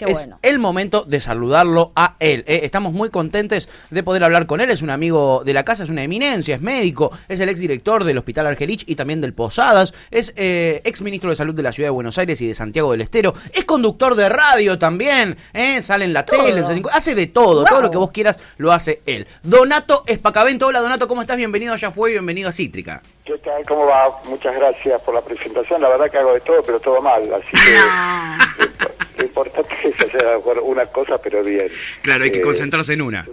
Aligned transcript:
Es 0.00 0.28
el 0.42 0.58
momento 0.58 1.04
de 1.04 1.20
saludarlo 1.20 1.92
a 1.96 2.16
él. 2.20 2.44
¿eh? 2.46 2.60
estamos 2.64 2.92
muy 2.92 3.10
contentos 3.10 3.68
de 3.90 4.02
poder 4.02 4.24
hablar 4.24 4.46
con 4.46 4.60
él. 4.60 4.70
Es 4.70 4.82
un 4.82 4.90
amigo 4.90 5.42
de 5.44 5.54
la 5.54 5.64
casa, 5.64 5.84
es 5.84 5.90
una 5.90 6.02
eminencia, 6.02 6.56
es 6.56 6.60
médico, 6.60 7.10
es 7.28 7.40
el 7.40 7.48
exdirector 7.48 8.04
del 8.04 8.18
Hospital 8.18 8.46
Argerich 8.46 8.84
y 8.86 8.94
también 8.94 9.20
del 9.20 9.34
Posadas, 9.34 9.94
es 10.10 10.32
eh, 10.36 10.80
ex 10.84 11.02
ministro 11.02 11.30
de 11.30 11.36
Salud 11.36 11.54
de 11.54 11.62
la 11.62 11.72
Ciudad 11.72 11.88
de 11.88 11.92
Buenos 11.92 12.18
Aires 12.18 12.40
y 12.40 12.48
de 12.48 12.54
Santiago 12.54 12.92
del 12.92 13.00
Estero, 13.00 13.34
es 13.52 13.64
conductor 13.64 14.14
de 14.14 14.28
radio 14.28 14.78
también, 14.78 15.36
¿eh? 15.52 15.80
sale 15.82 16.04
en 16.04 16.12
la 16.12 16.24
tele, 16.24 16.62
hace 16.92 17.14
de 17.14 17.26
todo, 17.26 17.64
todo 17.64 17.82
lo 17.82 17.90
que 17.90 17.98
vos 17.98 18.10
quieras 18.10 18.40
lo 18.58 18.72
hace 18.72 19.02
él. 19.06 19.26
Donato 19.42 20.04
Espacavento, 20.06 20.66
hola 20.66 20.80
Donato, 20.80 21.08
¿cómo 21.08 21.20
estás? 21.22 21.36
Bienvenido 21.36 21.74
a 21.74 21.76
Ya 21.76 21.90
Fue, 21.90 22.10
bienvenido 22.10 22.48
a 22.48 22.52
Cítrica. 22.52 23.02
¿Qué 23.24 23.36
tal? 23.38 23.66
¿Cómo 23.66 23.86
va? 23.86 24.20
Muchas 24.24 24.54
gracias 24.54 25.02
por 25.02 25.12
la 25.12 25.20
presentación. 25.20 25.82
La 25.82 25.88
verdad 25.88 26.08
que 26.08 26.16
hago 26.16 26.32
de 26.32 26.40
todo, 26.40 26.62
pero 26.62 26.78
todo 26.78 27.02
mal. 27.02 27.22
Así 27.34 27.50
que 27.50 27.74
lo 28.84 28.95
importante 29.26 29.74
es 29.84 29.94
hacer 29.96 30.38
una 30.62 30.86
cosa, 30.86 31.18
pero 31.18 31.42
bien. 31.42 31.68
Claro, 32.02 32.24
hay 32.24 32.30
que 32.30 32.38
eh, 32.38 32.42
concentrarse 32.42 32.94
en 32.94 33.02
una. 33.02 33.26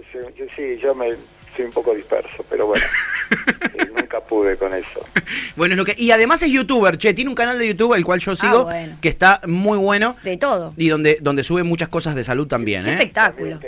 sí, 0.56 0.78
yo 0.82 0.94
me 0.94 1.14
soy 1.56 1.66
un 1.66 1.72
poco 1.72 1.94
disperso, 1.94 2.44
pero 2.50 2.66
bueno, 2.66 2.84
eh, 3.78 3.86
nunca 3.94 4.20
pude 4.20 4.56
con 4.56 4.74
eso. 4.74 5.04
Bueno, 5.56 5.74
es 5.74 5.78
lo 5.78 5.84
que 5.84 5.94
y 5.96 6.10
además 6.10 6.42
es 6.42 6.50
youtuber, 6.50 6.98
che, 6.98 7.14
tiene 7.14 7.28
un 7.28 7.36
canal 7.36 7.56
de 7.58 7.68
YouTube 7.68 7.94
el 7.94 8.04
cual 8.04 8.18
yo 8.18 8.32
ah, 8.32 8.36
sigo 8.36 8.68
que 9.00 9.08
está 9.08 9.40
muy 9.46 9.78
bueno. 9.78 10.16
De 10.24 10.36
todo. 10.36 10.74
Y 10.76 10.88
donde 10.88 11.18
donde 11.20 11.44
sube 11.44 11.62
muchas 11.62 11.88
cosas 11.88 12.16
de 12.16 12.24
salud 12.24 12.48
también, 12.48 12.86
¿eh? 12.86 12.94
Espectáculo. 12.94 13.60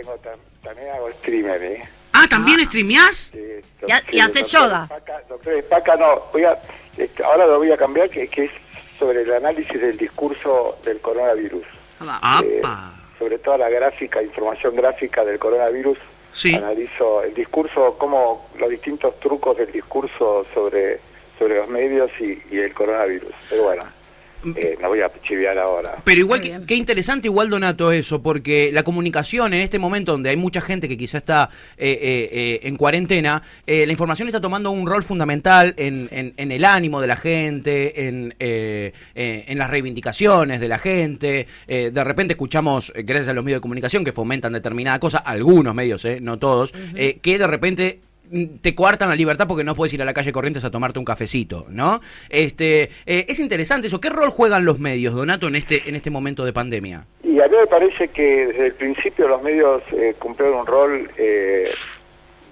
También, 0.62 0.90
hago 0.90 1.10
streamer, 1.20 1.62
¿eh? 1.62 1.84
Ah, 2.12 2.26
¿también 2.28 2.58
ah. 2.60 2.64
streameás? 2.64 3.30
Sí, 3.32 3.38
y, 4.10 4.18
haces 4.18 4.50
yoga. 4.50 4.88
doctor 5.28 5.54
Espaca, 5.54 5.96
no, 5.96 6.24
voy 6.32 6.42
a, 6.42 6.58
este, 6.96 7.22
ahora 7.22 7.46
lo 7.46 7.58
voy 7.58 7.70
a 7.70 7.76
cambiar, 7.76 8.10
que, 8.10 8.26
que 8.26 8.46
es 8.46 8.50
sobre 8.98 9.22
el 9.22 9.32
análisis 9.32 9.80
del 9.80 9.96
discurso 9.96 10.78
del 10.84 10.98
coronavirus. 11.00 11.64
Eh, 12.44 12.62
sobre 13.18 13.38
toda 13.38 13.58
la 13.58 13.68
gráfica, 13.68 14.22
información 14.22 14.76
gráfica 14.76 15.24
del 15.24 15.38
coronavirus. 15.38 15.98
Analizo 16.54 17.22
el 17.22 17.32
discurso, 17.32 17.96
como 17.98 18.48
los 18.58 18.68
distintos 18.68 19.18
trucos 19.20 19.56
del 19.56 19.72
discurso 19.72 20.44
sobre, 20.52 21.00
sobre 21.38 21.56
los 21.56 21.68
medios 21.68 22.10
y, 22.20 22.42
y 22.50 22.58
el 22.58 22.74
coronavirus. 22.74 23.32
Pero 23.48 23.64
bueno. 23.64 23.95
Eh, 24.44 24.76
no 24.80 24.88
voy 24.88 25.00
a 25.00 25.10
chiviar 25.22 25.58
ahora. 25.58 25.96
Pero 26.04 26.20
igual, 26.20 26.64
qué 26.66 26.74
interesante 26.74 27.28
igual, 27.28 27.50
Donato, 27.50 27.90
eso, 27.90 28.22
porque 28.22 28.70
la 28.72 28.82
comunicación 28.82 29.54
en 29.54 29.60
este 29.60 29.78
momento 29.78 30.12
donde 30.12 30.30
hay 30.30 30.36
mucha 30.36 30.60
gente 30.60 30.88
que 30.88 30.96
quizá 30.96 31.18
está 31.18 31.50
eh, 31.76 32.28
eh, 32.32 32.60
en 32.62 32.76
cuarentena, 32.76 33.42
la 33.66 33.90
información 33.90 34.28
está 34.28 34.40
tomando 34.40 34.70
un 34.70 34.86
rol 34.86 35.02
fundamental 35.02 35.74
en, 35.76 35.94
en, 36.36 36.52
el 36.52 36.64
ánimo 36.64 37.00
de 37.00 37.06
la 37.06 37.16
gente, 37.16 38.08
en, 38.08 38.34
en 38.38 39.58
las 39.58 39.70
reivindicaciones 39.70 40.60
de 40.60 40.68
la 40.68 40.78
gente. 40.78 41.46
de 41.66 42.04
repente 42.04 42.34
escuchamos, 42.34 42.92
gracias 42.94 43.28
a 43.28 43.32
los 43.32 43.44
medios 43.44 43.58
de 43.58 43.62
comunicación 43.62 44.04
que 44.04 44.12
fomentan 44.12 44.52
determinada 44.52 44.98
cosa, 44.98 45.18
algunos 45.18 45.74
medios, 45.74 46.06
no 46.20 46.38
todos, 46.38 46.72
que 46.72 47.38
de 47.38 47.46
repente 47.46 48.00
te 48.60 48.74
coartan 48.74 49.08
la 49.08 49.14
libertad 49.14 49.46
porque 49.46 49.64
no 49.64 49.74
puedes 49.74 49.94
ir 49.94 50.02
a 50.02 50.04
la 50.04 50.14
calle 50.14 50.32
Corrientes 50.32 50.64
a 50.64 50.70
tomarte 50.70 50.98
un 50.98 51.04
cafecito, 51.04 51.66
¿no? 51.68 52.00
Este, 52.28 52.90
eh, 53.06 53.24
es 53.28 53.40
interesante 53.40 53.86
eso. 53.86 54.00
¿Qué 54.00 54.10
rol 54.10 54.30
juegan 54.30 54.64
los 54.64 54.78
medios, 54.78 55.14
Donato, 55.14 55.46
en 55.46 55.56
este, 55.56 55.88
en 55.88 55.96
este 55.96 56.10
momento 56.10 56.44
de 56.44 56.52
pandemia? 56.52 57.06
Y 57.22 57.40
a 57.40 57.48
mí 57.48 57.56
me 57.56 57.66
parece 57.66 58.08
que 58.08 58.46
desde 58.46 58.66
el 58.66 58.74
principio 58.74 59.28
los 59.28 59.42
medios 59.42 59.82
eh, 59.92 60.14
cumplieron 60.18 60.60
un 60.60 60.66
rol 60.66 61.10
eh, 61.16 61.70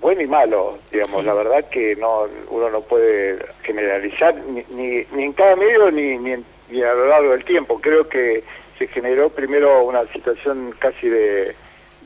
bueno 0.01 0.21
y 0.21 0.27
malo, 0.27 0.79
digamos. 0.93 1.25
La 1.25 1.35
verdad 1.35 1.69
que 1.71 1.97
no 1.97 2.27
uno 2.51 2.71
no 2.71 2.81
puede 2.83 3.39
generalizar 3.63 4.35
ni, 4.45 4.63
ni, 4.71 5.25
en 5.25 5.33
cada 5.33 5.57
medio 5.57 5.91
ni, 5.91 6.19
ni, 6.19 6.83
a 6.83 6.93
lo 6.93 7.09
largo 7.09 7.33
del 7.33 7.45
tiempo. 7.45 7.81
Creo 7.81 8.09
que 8.09 8.45
se 8.79 8.87
generó 8.89 9.31
primero 9.31 9.85
una 9.85 10.07
situación 10.13 10.75
casi 10.79 11.09
de, 11.09 11.55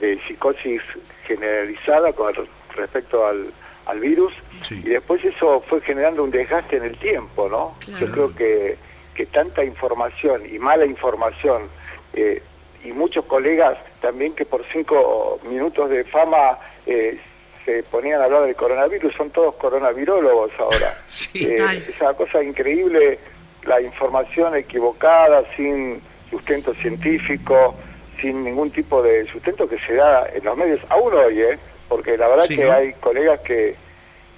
de 0.01 0.19
psicosis 0.27 0.83
generalizada 1.27 2.13
con 2.13 2.35
respecto 2.79 3.27
al, 3.27 3.53
al 3.87 4.01
virus 4.01 4.33
y 4.71 4.91
después 4.91 5.25
eso 5.25 5.63
fue 5.69 5.81
generando 5.81 6.23
un 6.23 6.31
desgaste 6.31 6.77
en 6.77 6.85
el 6.85 6.99
tiempo, 6.99 7.49
¿no? 7.49 7.75
Yo 7.99 8.11
creo 8.11 8.35
que, 8.35 8.77
que 9.15 9.27
tanta 9.27 9.65
información 9.65 10.43
y 10.53 10.59
mala 10.59 10.85
información 10.85 11.69
eh, 12.13 12.43
y 12.85 12.93
muchos 12.93 13.25
colegas 13.25 13.79
también 14.01 14.35
que 14.35 14.45
por 14.45 14.65
cinco 14.73 15.41
minutos 15.49 15.91
de 15.91 16.05
fama 16.05 16.59
eh, 16.87 17.19
se 17.65 17.83
ponían 17.85 18.21
a 18.21 18.25
hablar 18.25 18.45
del 18.45 18.57
coronavirus, 18.57 19.15
son 19.15 19.31
todos 19.31 19.55
coronavirólogos 19.57 20.53
ahora. 20.59 20.95
eh, 21.35 21.85
es 21.89 22.01
una 22.01 22.15
cosa 22.15 22.43
increíble 22.43 23.19
la 23.65 23.81
información 23.81 24.57
equivocada, 24.57 25.45
sin 25.57 26.01
sustento 26.31 26.75
científico, 26.75 27.75
sin 28.21 28.45
ningún 28.45 28.71
tipo 28.71 29.03
de 29.03 29.27
sustento 29.31 29.69
que 29.69 29.79
se 29.81 29.95
da 29.95 30.29
en 30.33 30.45
los 30.45 30.57
medios, 30.57 30.81
aún 30.89 31.15
hoy, 31.15 31.41
¿eh? 31.41 31.59
Porque 31.89 32.17
la 32.17 32.29
verdad 32.29 32.49
que 32.49 32.71
hay 32.71 32.93
colegas 32.95 33.41
que, 33.41 33.75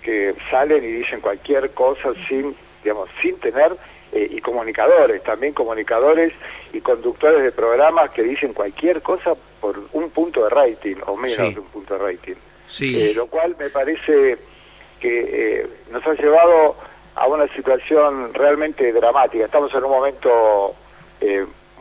que 0.03 0.34
salen 0.50 0.84
y 0.84 0.88
dicen 0.88 1.21
cualquier 1.21 1.71
cosa 1.71 2.12
sin, 2.28 2.55
digamos, 2.83 3.09
sin 3.21 3.38
tener, 3.38 3.77
eh, 4.12 4.27
y 4.28 4.41
comunicadores, 4.41 5.22
también 5.22 5.53
comunicadores 5.53 6.33
y 6.72 6.81
conductores 6.81 7.44
de 7.44 7.53
programas 7.53 8.11
que 8.11 8.25
dicen 8.25 8.53
cualquier 8.53 9.03
cosa 9.03 9.34
por 9.61 9.81
un 9.93 10.11
punto 10.11 10.43
de 10.43 10.50
rating 10.50 10.97
o 11.06 11.16
menos 11.16 11.55
de 11.55 11.61
un 11.61 11.66
punto 11.66 11.97
de 11.97 12.12
rating. 12.12 12.34
Eh, 12.81 13.12
lo 13.15 13.28
cual 13.28 13.55
me 13.56 13.71
parece 13.71 14.37
que 14.99 15.61
eh, 15.61 15.67
nos 15.93 16.05
ha 16.05 16.15
llevado 16.15 16.75
a 17.15 17.28
una 17.28 17.47
situación 17.55 18.34
realmente 18.34 18.93
dramática. 18.93 19.44
Estamos 19.44 19.72
en 19.75 19.84
un 19.84 19.91
momento 19.91 20.75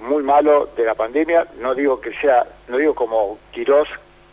muy 0.01 0.21
malo 0.21 0.69
de 0.77 0.85
la 0.85 0.93
pandemia, 0.93 1.47
no 1.59 1.73
digo 1.73 1.99
que 1.99 2.13
sea, 2.21 2.45
no 2.67 2.77
digo 2.77 2.93
como 2.93 3.39
Quirós 3.51 3.87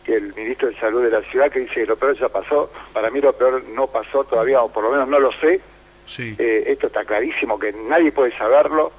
el 0.07 0.33
ministro 0.35 0.69
de 0.69 0.75
Salud 0.75 1.03
de 1.03 1.11
la 1.11 1.21
ciudad 1.23 1.51
que 1.51 1.59
dice 1.59 1.73
que 1.75 1.85
lo 1.85 1.97
peor 1.97 2.17
ya 2.17 2.29
pasó. 2.29 2.71
Para 2.93 3.09
mí 3.09 3.21
lo 3.21 3.33
peor 3.33 3.63
no 3.63 3.87
pasó 3.87 4.23
todavía, 4.23 4.61
o 4.61 4.71
por 4.71 4.83
lo 4.83 4.91
menos 4.91 5.07
no 5.07 5.19
lo 5.19 5.31
sé. 5.33 5.59
Eh, 6.17 6.63
esto 6.67 6.87
está 6.87 7.03
clarísimo, 7.03 7.59
que 7.59 7.73
nadie 7.73 8.11
puede 8.11 8.35
saberlo, 8.37 8.91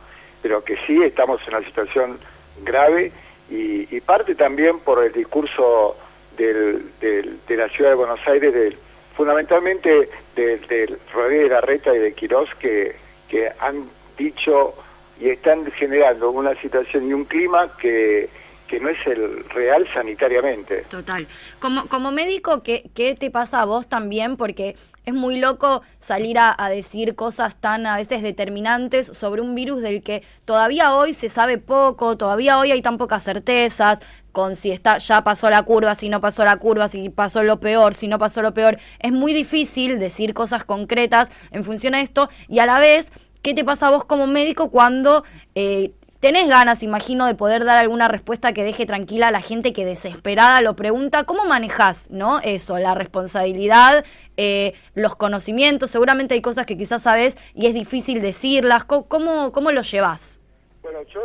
pero 0.42 0.62
que 0.62 0.76
sí 0.86 1.02
estamos 1.02 1.40
en 1.48 1.54
una 1.54 1.66
situación 1.66 2.18
grave 2.62 3.12
y, 3.50 4.00
parte 4.00 4.34
también 4.34 4.78
por 4.80 5.04
el 5.04 5.12
discurso 5.12 5.96
del, 6.36 6.90
de 7.00 7.56
la 7.56 7.68
ciudad 7.68 7.90
de 7.90 7.96
Buenos 7.96 8.20
Aires, 8.26 8.54
del, 8.54 8.76
fundamentalmente 9.16 10.08
del, 10.36 10.66
del 10.68 10.98
Rodríguez 11.12 11.50
Larreta 11.50 11.94
y 11.94 11.98
de 11.98 12.12
Quirós, 12.14 12.48
que, 12.60 12.94
que 13.28 13.50
han 13.58 13.90
dicho 14.16 14.74
y 15.20 15.30
están 15.30 15.70
generando 15.72 16.30
una 16.30 16.54
situación 16.60 17.08
y 17.08 17.12
un 17.12 17.24
clima 17.24 17.76
que 17.78 18.28
que 18.68 18.78
no 18.78 18.88
es 18.88 18.98
el 19.06 19.44
real 19.50 19.86
sanitariamente. 19.92 20.84
Total. 20.88 21.26
Como, 21.58 21.88
como 21.88 22.12
médico, 22.12 22.62
¿qué, 22.62 22.90
¿qué 22.94 23.14
te 23.14 23.30
pasa 23.30 23.62
a 23.62 23.64
vos 23.64 23.88
también? 23.88 24.36
Porque 24.36 24.76
es 25.08 25.14
muy 25.14 25.40
loco 25.40 25.82
salir 25.98 26.38
a, 26.38 26.54
decir 26.68 27.14
cosas 27.14 27.56
tan 27.56 27.86
a 27.86 27.96
veces 27.96 28.22
determinantes 28.22 29.06
sobre 29.06 29.40
un 29.40 29.54
virus 29.54 29.80
del 29.80 30.02
que 30.02 30.22
todavía 30.44 30.94
hoy 30.94 31.14
se 31.14 31.30
sabe 31.30 31.56
poco, 31.56 32.18
todavía 32.18 32.58
hoy 32.58 32.72
hay 32.72 32.82
tan 32.82 32.98
pocas 32.98 33.24
certezas 33.24 34.00
con 34.32 34.54
si 34.54 34.70
está 34.70 34.98
ya 34.98 35.24
pasó 35.24 35.48
la 35.48 35.62
curva, 35.62 35.94
si 35.94 36.10
no 36.10 36.20
pasó 36.20 36.44
la 36.44 36.58
curva, 36.58 36.88
si 36.88 37.08
pasó 37.08 37.42
lo 37.42 37.58
peor, 37.58 37.94
si 37.94 38.06
no 38.06 38.18
pasó 38.18 38.42
lo 38.42 38.52
peor. 38.52 38.76
Es 38.98 39.12
muy 39.12 39.32
difícil 39.32 39.98
decir 39.98 40.34
cosas 40.34 40.64
concretas 40.64 41.32
en 41.52 41.64
función 41.64 41.94
a 41.94 42.02
esto 42.02 42.28
y 42.46 42.58
a 42.58 42.66
la 42.66 42.78
vez 42.78 43.10
¿Qué 43.42 43.54
te 43.54 43.64
pasa 43.64 43.86
a 43.86 43.90
vos 43.90 44.04
como 44.04 44.26
médico 44.26 44.70
cuando 44.70 45.22
eh, 45.54 45.92
Tenés 46.20 46.48
ganas, 46.48 46.82
imagino, 46.82 47.26
de 47.26 47.36
poder 47.36 47.64
dar 47.64 47.78
alguna 47.78 48.08
respuesta 48.08 48.52
que 48.52 48.64
deje 48.64 48.86
tranquila 48.86 49.28
a 49.28 49.30
la 49.30 49.40
gente 49.40 49.72
que 49.72 49.84
desesperada 49.84 50.60
lo 50.62 50.74
pregunta. 50.74 51.22
¿Cómo 51.22 51.44
manejás, 51.44 52.10
no? 52.10 52.40
Eso, 52.40 52.76
la 52.78 52.96
responsabilidad, 52.96 54.04
eh, 54.36 54.72
los 54.94 55.14
conocimientos. 55.14 55.92
Seguramente 55.92 56.34
hay 56.34 56.40
cosas 56.40 56.66
que 56.66 56.76
quizás 56.76 57.02
sabes 57.02 57.36
y 57.54 57.68
es 57.68 57.74
difícil 57.74 58.20
decirlas. 58.20 58.82
¿Cómo, 58.82 59.52
cómo 59.52 59.70
lo 59.70 59.82
llevas? 59.82 60.40
Bueno, 60.82 60.98
yo 61.14 61.20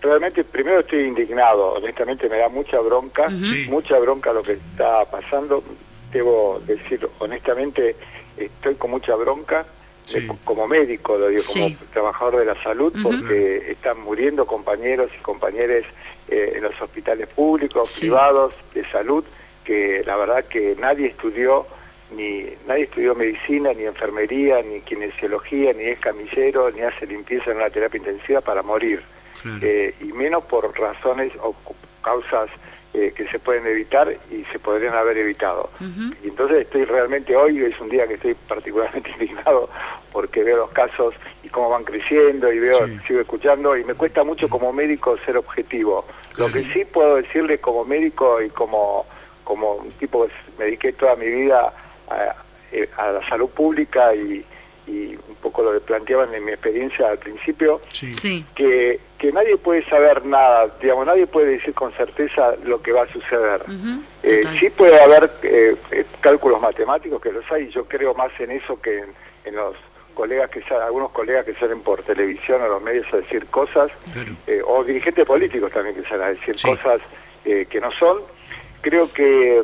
realmente 0.00 0.44
primero 0.44 0.78
estoy 0.78 1.08
indignado. 1.08 1.72
Honestamente 1.72 2.28
me 2.28 2.38
da 2.38 2.48
mucha 2.48 2.78
bronca, 2.78 3.26
mucha 3.68 3.98
bronca 3.98 4.32
lo 4.32 4.44
que 4.44 4.52
está 4.52 5.06
pasando. 5.06 5.64
Debo 6.12 6.60
decir, 6.64 7.08
honestamente, 7.18 7.96
estoy 8.36 8.76
con 8.76 8.92
mucha 8.92 9.16
bronca 9.16 9.66
como 10.44 10.68
médico, 10.68 11.16
lo 11.16 11.28
digo, 11.28 11.42
como 11.52 11.76
trabajador 11.92 12.38
de 12.38 12.44
la 12.46 12.62
salud, 12.62 12.92
porque 13.02 13.72
están 13.72 14.00
muriendo 14.00 14.46
compañeros 14.46 15.10
y 15.18 15.22
compañeras 15.22 15.84
eh, 16.28 16.52
en 16.56 16.62
los 16.62 16.80
hospitales 16.80 17.28
públicos, 17.28 17.96
privados, 17.98 18.54
de 18.74 18.88
salud, 18.90 19.24
que 19.64 20.02
la 20.06 20.16
verdad 20.16 20.44
que 20.44 20.76
nadie 20.78 21.08
estudió, 21.08 21.66
ni 22.16 22.46
nadie 22.66 22.84
estudió 22.84 23.14
medicina, 23.14 23.72
ni 23.72 23.84
enfermería, 23.84 24.62
ni 24.62 24.80
kinesiología, 24.80 25.72
ni 25.72 25.84
es 25.84 25.98
camillero, 25.98 26.70
ni 26.70 26.82
hace 26.82 27.06
limpieza 27.06 27.50
en 27.50 27.56
una 27.58 27.70
terapia 27.70 27.98
intensiva 27.98 28.40
para 28.40 28.62
morir. 28.62 29.02
Eh, 29.62 29.94
y 30.00 30.06
menos 30.06 30.44
por 30.44 30.76
razones 30.76 31.32
o 31.40 31.54
causas 32.02 32.50
eh, 32.94 33.12
que 33.14 33.26
se 33.28 33.38
pueden 33.38 33.66
evitar 33.66 34.16
y 34.30 34.44
se 34.52 34.58
podrían 34.58 34.94
haber 34.94 35.18
evitado. 35.18 35.70
Y 36.22 36.28
entonces 36.28 36.62
estoy 36.62 36.84
realmente 36.84 37.36
hoy, 37.36 37.62
es 37.62 37.78
un 37.80 37.88
día 37.88 38.06
que 38.06 38.14
estoy 38.14 38.34
particularmente 38.48 39.10
indignado 39.20 39.68
porque 40.12 40.42
veo 40.42 40.56
los 40.56 40.70
casos 40.70 41.14
y 41.42 41.48
cómo 41.48 41.68
van 41.70 41.84
creciendo 41.84 42.52
y 42.52 42.58
veo, 42.58 42.88
sigo 43.06 43.20
escuchando 43.20 43.76
y 43.76 43.84
me 43.84 43.94
cuesta 43.94 44.24
mucho 44.24 44.48
como 44.48 44.72
médico 44.72 45.16
ser 45.26 45.36
objetivo. 45.36 46.06
Lo 46.38 46.50
que 46.50 46.64
sí 46.72 46.84
puedo 46.84 47.16
decirle 47.16 47.58
como 47.58 47.84
médico 47.84 48.40
y 48.40 48.48
como, 48.50 49.06
como 49.44 49.74
un 49.74 49.90
tipo 49.92 50.26
que 50.26 50.32
me 50.58 50.64
dediqué 50.66 50.92
toda 50.94 51.16
mi 51.16 51.26
vida 51.26 51.72
a, 52.08 52.34
eh, 52.72 52.88
a 52.96 53.12
la 53.12 53.28
salud 53.28 53.48
pública 53.50 54.14
y, 54.14 54.44
y 54.86 55.16
un 55.28 55.34
poco 55.42 55.62
lo 55.62 55.72
que 55.72 55.80
planteaban 55.80 56.32
en 56.34 56.44
mi 56.44 56.52
experiencia 56.52 57.08
al 57.08 57.18
principio, 57.18 57.80
Que, 58.54 59.00
que 59.18 59.32
nadie 59.32 59.56
puede 59.56 59.84
saber 59.86 60.24
nada, 60.24 60.68
digamos, 60.80 61.06
nadie 61.06 61.26
puede 61.26 61.52
decir 61.52 61.74
con 61.74 61.92
certeza 61.92 62.54
lo 62.64 62.82
que 62.82 62.92
va 62.92 63.02
a 63.02 63.12
suceder. 63.12 63.62
eh, 64.22 64.40
sí 64.60 64.70
puede 64.70 65.00
haber 65.00 65.30
eh, 65.42 65.74
eh, 65.90 66.04
cálculos 66.20 66.60
matemáticos, 66.60 67.20
que 67.22 67.32
los 67.32 67.50
hay, 67.50 67.68
yo 67.70 67.86
creo 67.86 68.14
más 68.14 68.30
en 68.38 68.50
eso 68.50 68.80
que 68.80 69.04
en, 69.44 69.56
los 69.56 69.76
colegas 70.14 70.50
que 70.50 70.62
algunos 70.74 71.10
colegas 71.12 71.44
que 71.44 71.54
salen 71.54 71.80
por 71.80 72.02
televisión 72.02 72.60
o 72.62 72.68
los 72.68 72.82
medios 72.82 73.06
a 73.12 73.18
decir 73.18 73.46
cosas, 73.46 73.90
eh, 74.46 74.60
o 74.66 74.82
dirigentes 74.82 75.26
políticos 75.26 75.72
también 75.72 75.94
que 75.94 76.08
salen 76.08 76.26
a 76.26 76.28
decir 76.30 76.56
cosas 76.62 77.00
que 77.44 77.80
no 77.80 77.92
son. 77.92 78.22
Creo 78.80 79.12
que 79.12 79.62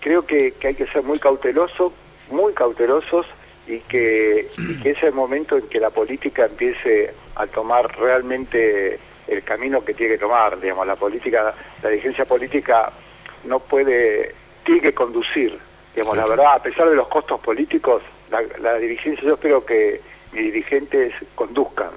creo 0.00 0.24
que, 0.24 0.52
que 0.52 0.68
hay 0.68 0.74
que 0.74 0.86
ser 0.86 1.02
muy 1.02 1.18
cauteloso, 1.18 1.92
muy 2.30 2.52
cautelosos 2.52 3.26
y 3.66 3.78
que, 3.80 4.48
que 4.82 4.90
es 4.90 5.02
el 5.02 5.12
momento 5.12 5.56
en 5.56 5.68
que 5.68 5.78
la 5.78 5.90
política 5.90 6.46
empiece 6.46 7.12
a 7.40 7.46
tomar 7.46 7.98
realmente 7.98 8.98
el 9.26 9.42
camino 9.44 9.84
que 9.84 9.94
tiene 9.94 10.14
que 10.14 10.18
tomar, 10.18 10.60
digamos, 10.60 10.86
la 10.86 10.96
política, 10.96 11.54
la 11.82 11.88
dirigencia 11.88 12.24
política 12.24 12.92
no 13.44 13.60
puede, 13.60 14.34
tiene 14.64 14.80
que 14.80 14.92
conducir, 14.92 15.58
digamos, 15.94 16.16
la 16.16 16.26
verdad, 16.26 16.54
a 16.54 16.62
pesar 16.62 16.88
de 16.88 16.96
los 16.96 17.08
costos 17.08 17.40
políticos, 17.40 18.02
la, 18.30 18.74
dirigencia, 18.74 19.26
yo 19.26 19.34
espero 19.34 19.64
que 19.64 20.00
mis 20.32 20.44
dirigentes 20.44 21.14
conduzcan, 21.34 21.90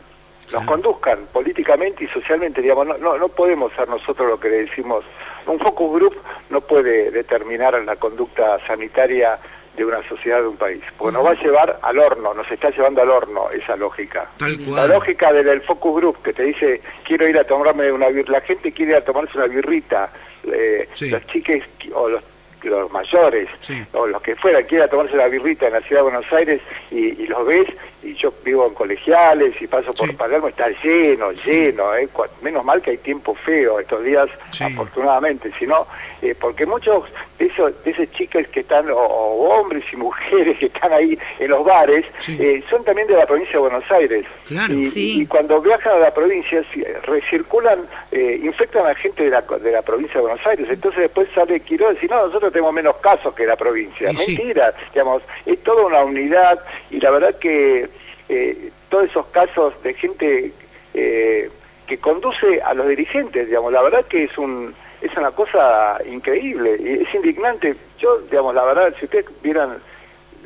nos 0.52 0.66
conduzcan 0.66 1.28
políticamente 1.32 2.04
y 2.04 2.08
socialmente, 2.08 2.62
digamos, 2.62 2.88
no, 2.88 2.98
no, 2.98 3.18
no 3.18 3.30
podemos 3.30 3.74
ser 3.74 3.88
nosotros 3.90 4.28
lo 4.30 4.40
que 4.40 4.50
le 4.50 4.58
decimos, 4.66 5.04
un 5.48 5.60
focus 5.60 5.94
group 5.94 6.16
no 6.50 6.62
puede 6.62 7.12
determinar 7.12 7.74
la 7.84 7.96
conducta 7.96 8.60
sanitaria 8.66 9.40
de 9.76 9.86
una 9.86 10.08
sociedad, 10.08 10.42
de 10.42 10.48
un 10.48 10.58
país. 10.58 10.82
Porque 10.98 11.14
nos 11.18 11.26
va 11.26 11.32
a 11.32 11.42
llevar 11.42 11.80
al 11.82 12.00
horno, 12.00 12.34
nos 12.34 12.50
está 12.52 12.70
llevando 12.70 13.02
al 13.02 13.10
horno 13.10 13.50
esa 13.52 13.76
lógica. 13.76 14.30
La 14.40 14.88
lógica 14.88 15.32
del, 15.32 15.62
focus 15.62 15.96
group 15.96 16.22
que 16.22 16.34
te 16.34 16.44
dice, 16.44 16.82
quiero 17.04 17.28
ir 17.28 17.38
a 17.38 17.44
tomarme 17.44 17.92
una 17.92 18.08
birrita, 18.08 18.32
la 18.34 18.42
gente 18.42 18.72
quiere 18.72 18.92
ir 18.92 18.98
a 18.98 19.02
tomarse 19.04 19.38
una 19.38 19.48
birrita, 19.48 20.12
eh, 20.46 20.88
los 21.02 21.28
chiques 21.28 21.64
o 21.94 22.10
los 22.10 22.24
los 22.70 22.92
mayores 22.92 23.50
o 23.94 24.08
los 24.08 24.22
que 24.22 24.36
fueran 24.36 24.64
quiera 24.64 24.88
tomarse 24.88 25.16
la 25.16 25.28
birrita 25.28 25.68
en 25.68 25.74
la 25.74 25.82
ciudad 25.82 26.02
de 26.02 26.12
Buenos 26.12 26.34
Aires 26.34 26.62
y, 26.92 27.28
los 27.28 27.46
ves 27.46 27.68
y 28.04 28.16
yo 28.16 28.34
vivo 28.44 28.68
en 28.68 28.74
colegiales 28.74 29.56
y 29.62 29.68
paso 29.68 29.94
por 29.94 30.16
Palermo 30.16 30.50
está 30.50 30.68
lleno 30.84 31.32
lleno 31.32 31.96
eh, 31.96 32.10
menos 32.42 32.64
mal 32.66 32.82
que 32.82 32.92
hay 32.92 32.98
tiempo 32.98 33.34
feo 33.34 33.80
estos 33.80 34.04
días 34.04 34.28
afortunadamente 34.60 35.52
sino 35.58 35.88
eh, 36.22 36.36
porque 36.40 36.66
muchos 36.66 37.04
de 37.40 37.48
esos 37.48 37.84
de 37.84 37.92
esas 37.92 38.12
chicas 38.12 38.48
que 38.50 38.62
están 38.62 38.90
o, 38.90 38.98
hombres 38.98 39.84
y 39.92 39.96
mujeres 39.96 40.58
que 40.58 40.68
están 40.68 40.92
ahí 40.94 41.18
en 41.40 41.50
los 41.50 41.64
bares 41.64 42.06
eh, 42.28 42.64
son 42.70 42.84
también 42.84 43.08
de 43.08 43.16
la 43.16 43.26
provincia 43.26 43.54
de 43.54 43.60
Buenos 43.60 43.84
Aires. 43.92 44.26
Y, 44.70 45.26
cuando 45.26 45.62
viajan 45.62 45.94
a 45.94 46.00
la 46.00 46.14
provincia 46.14 46.64
recirculan 47.04 47.88
infectan 48.12 48.86
a 48.86 48.90
la 48.90 48.96
gente 48.96 49.24
de 49.24 49.30
la, 49.30 49.42
de 49.42 49.72
la 49.72 49.82
provincia 49.82 50.16
de 50.16 50.22
Buenos 50.22 50.46
Aires. 50.46 50.68
Entonces 50.70 51.02
después 51.02 51.28
sale 51.36 51.60
Quiroz 51.60 52.02
y 52.02 52.08
no 52.08 52.28
nosotros 52.28 52.52
tenemos 52.54 52.74
menos 52.74 52.96
casos 52.98 53.34
que 53.34 53.46
la 53.46 53.56
provincia. 53.56 54.12
Mentira, 54.12 54.74
digamos, 54.94 55.24
es 55.46 55.62
toda 55.64 55.86
una 55.86 56.04
unidad 56.04 56.60
y 56.90 57.00
la 57.00 57.12
verdad 57.12 57.36
que 57.40 57.90
eh, 58.34 58.72
todos 58.90 59.06
esos 59.06 59.26
casos 59.28 59.74
de 59.84 59.94
gente 59.94 60.52
eh, 60.94 61.50
que 61.88 61.98
conduce 61.98 62.62
a 62.62 62.74
los 62.74 62.88
dirigentes, 62.88 63.48
digamos, 63.48 63.72
la 63.74 63.82
verdad 63.82 64.06
que 64.06 64.26
es 64.26 64.38
un 64.38 64.74
es 65.02 65.16
una 65.18 65.32
cosa 65.32 66.00
increíble 66.06 66.78
y 66.80 67.04
es 67.04 67.14
indignante. 67.14 67.76
Yo, 68.00 68.20
digamos, 68.20 68.56
la 68.56 68.64
verdad, 68.64 68.96
si 68.98 69.06
ustedes 69.06 69.26
vieran 69.42 69.80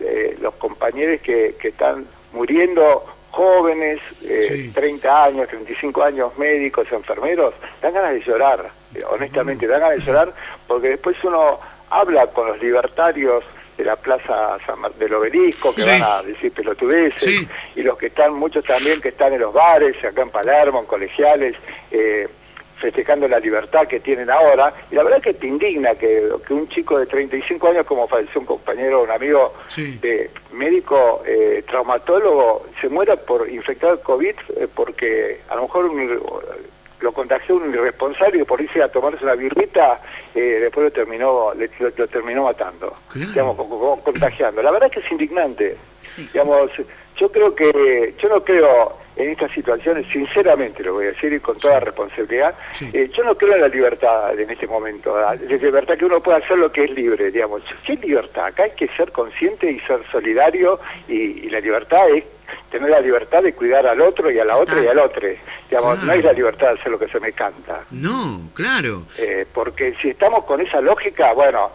eh, 0.01 0.35
los 0.41 0.55
compañeros 0.55 1.21
que, 1.21 1.55
que 1.61 1.67
están 1.67 2.07
muriendo 2.33 3.05
jóvenes, 3.29 3.99
eh, 4.23 4.71
30 4.73 5.23
años, 5.25 5.47
35 5.47 6.03
años, 6.03 6.37
médicos, 6.39 6.91
enfermeros, 6.91 7.53
dan 7.81 7.93
ganas 7.93 8.13
de 8.13 8.21
llorar, 8.21 8.71
honestamente, 9.11 9.67
dan 9.67 9.81
ganas 9.81 9.99
de 9.99 10.05
llorar 10.11 10.33
porque 10.67 10.89
después 10.89 11.15
uno 11.23 11.59
habla 11.91 12.25
con 12.27 12.47
los 12.47 12.59
libertarios 12.61 13.43
de 13.77 13.85
la 13.85 13.95
plaza 13.95 14.57
del 14.97 15.13
obelisco 15.13 15.73
que 15.75 15.85
van 15.85 16.01
a 16.01 16.23
decir 16.23 16.51
pelotudeces 16.51 17.47
y 17.75 17.81
los 17.83 17.97
que 17.97 18.07
están 18.07 18.33
muchos 18.33 18.65
también 18.65 18.99
que 18.99 19.09
están 19.09 19.33
en 19.33 19.41
los 19.41 19.53
bares 19.53 20.03
acá 20.03 20.23
en 20.23 20.29
Palermo 20.31 20.79
en 20.79 20.85
colegiales 20.85 21.55
eh, 21.91 22.27
festejando 22.81 23.27
la 23.27 23.39
libertad 23.39 23.87
que 23.87 23.99
tienen 23.99 24.29
ahora 24.29 24.73
y 24.91 24.95
la 24.95 25.03
verdad 25.03 25.21
que 25.21 25.33
te 25.33 25.47
indigna 25.47 25.95
que, 25.95 26.27
que 26.47 26.53
un 26.53 26.67
chico 26.69 26.97
de 26.99 27.05
35 27.05 27.67
años 27.67 27.85
como 27.85 28.07
falleció 28.07 28.41
un 28.41 28.47
compañero 28.47 29.03
un 29.03 29.11
amigo 29.11 29.53
de 29.75 30.31
médico 30.53 31.23
eh, 31.25 31.63
traumatólogo 31.67 32.65
se 32.81 32.89
muera 32.89 33.15
por 33.15 33.49
infectado 33.49 34.01
COVID 34.01 34.35
eh, 34.55 34.67
porque 34.73 35.41
a 35.49 35.55
lo 35.55 35.63
mejor 35.63 35.85
un, 35.85 36.19
lo 36.99 37.11
contagió 37.11 37.55
un 37.55 37.73
irresponsable 37.73 38.41
y 38.41 38.43
por 38.43 38.61
irse 38.61 38.81
a 38.81 38.89
tomarse 38.89 39.23
una 39.23 39.35
birrita, 39.35 39.99
eh, 40.33 40.59
después 40.61 40.85
lo 40.85 40.91
terminó, 40.91 41.53
lo, 41.53 42.07
terminó 42.07 42.43
matando, 42.43 42.93
digamos, 43.13 43.55
contagiando. 44.03 44.61
La 44.61 44.71
verdad 44.71 44.89
es 44.89 44.93
que 44.93 45.05
es 45.05 45.11
indignante. 45.11 45.77
Digamos, 46.33 46.71
yo 47.17 47.31
creo 47.31 47.53
que, 47.53 48.13
yo 48.17 48.29
no 48.29 48.43
creo 48.43 48.97
en 49.15 49.29
estas 49.31 49.51
situaciones, 49.51 50.05
sinceramente 50.11 50.83
lo 50.83 50.93
voy 50.93 51.05
a 51.05 51.09
decir 51.09 51.33
y 51.33 51.39
con 51.39 51.57
toda 51.57 51.79
responsabilidad, 51.79 52.53
eh, 52.93 53.09
yo 53.15 53.23
no 53.23 53.35
creo 53.35 53.55
en 53.55 53.61
la 53.61 53.67
libertad 53.67 54.39
en 54.39 54.49
este 54.49 54.67
momento, 54.67 55.19
la 55.19 55.33
libertad 55.33 55.97
que 55.97 56.05
uno 56.05 56.21
puede 56.21 56.37
hacer 56.37 56.57
lo 56.57 56.71
que 56.71 56.83
es 56.83 56.91
libre, 56.91 57.31
digamos. 57.31 57.63
¿Qué 57.85 57.95
libertad? 57.95 58.45
Acá 58.45 58.63
hay 58.63 58.71
que 58.71 58.87
ser 58.89 59.11
consciente 59.11 59.71
y 59.71 59.79
ser 59.81 59.99
solidario 60.11 60.79
y 61.07 61.49
la 61.49 61.59
libertad 61.59 62.07
es 62.15 62.23
tener 62.71 62.89
la 62.89 62.99
libertad 62.99 63.43
de 63.43 63.53
cuidar 63.53 63.85
al 63.87 64.01
otro 64.01 64.31
y 64.31 64.39
a 64.39 64.45
la 64.45 64.57
otra 64.57 64.81
y 64.81 64.87
al 64.87 64.99
otro. 64.99 65.27
Digamos, 65.69 66.03
no 66.03 66.11
hay 66.11 66.21
la 66.21 66.33
libertad 66.33 66.67
de 66.67 66.79
hacer 66.79 66.91
lo 66.91 66.99
que 66.99 67.07
se 67.07 67.19
me 67.19 67.31
canta. 67.33 67.83
No, 67.91 68.41
claro. 68.53 69.03
Eh, 69.17 69.45
porque 69.53 69.95
si 70.01 70.09
estamos 70.09 70.45
con 70.45 70.61
esa 70.61 70.81
lógica, 70.81 71.33
bueno, 71.33 71.71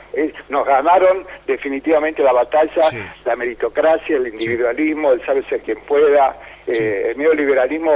nos 0.48 0.66
ganaron 0.66 1.26
definitivamente 1.46 2.22
la 2.22 2.32
batalla, 2.32 2.82
la 3.24 3.36
meritocracia, 3.36 4.16
el 4.16 4.28
individualismo, 4.28 5.12
el 5.12 5.24
sabe 5.24 5.43
ser 5.44 5.60
quien 5.62 5.79
pueda. 5.81 6.36
Eh, 6.64 7.08
el 7.10 7.19
neoliberalismo 7.19 7.93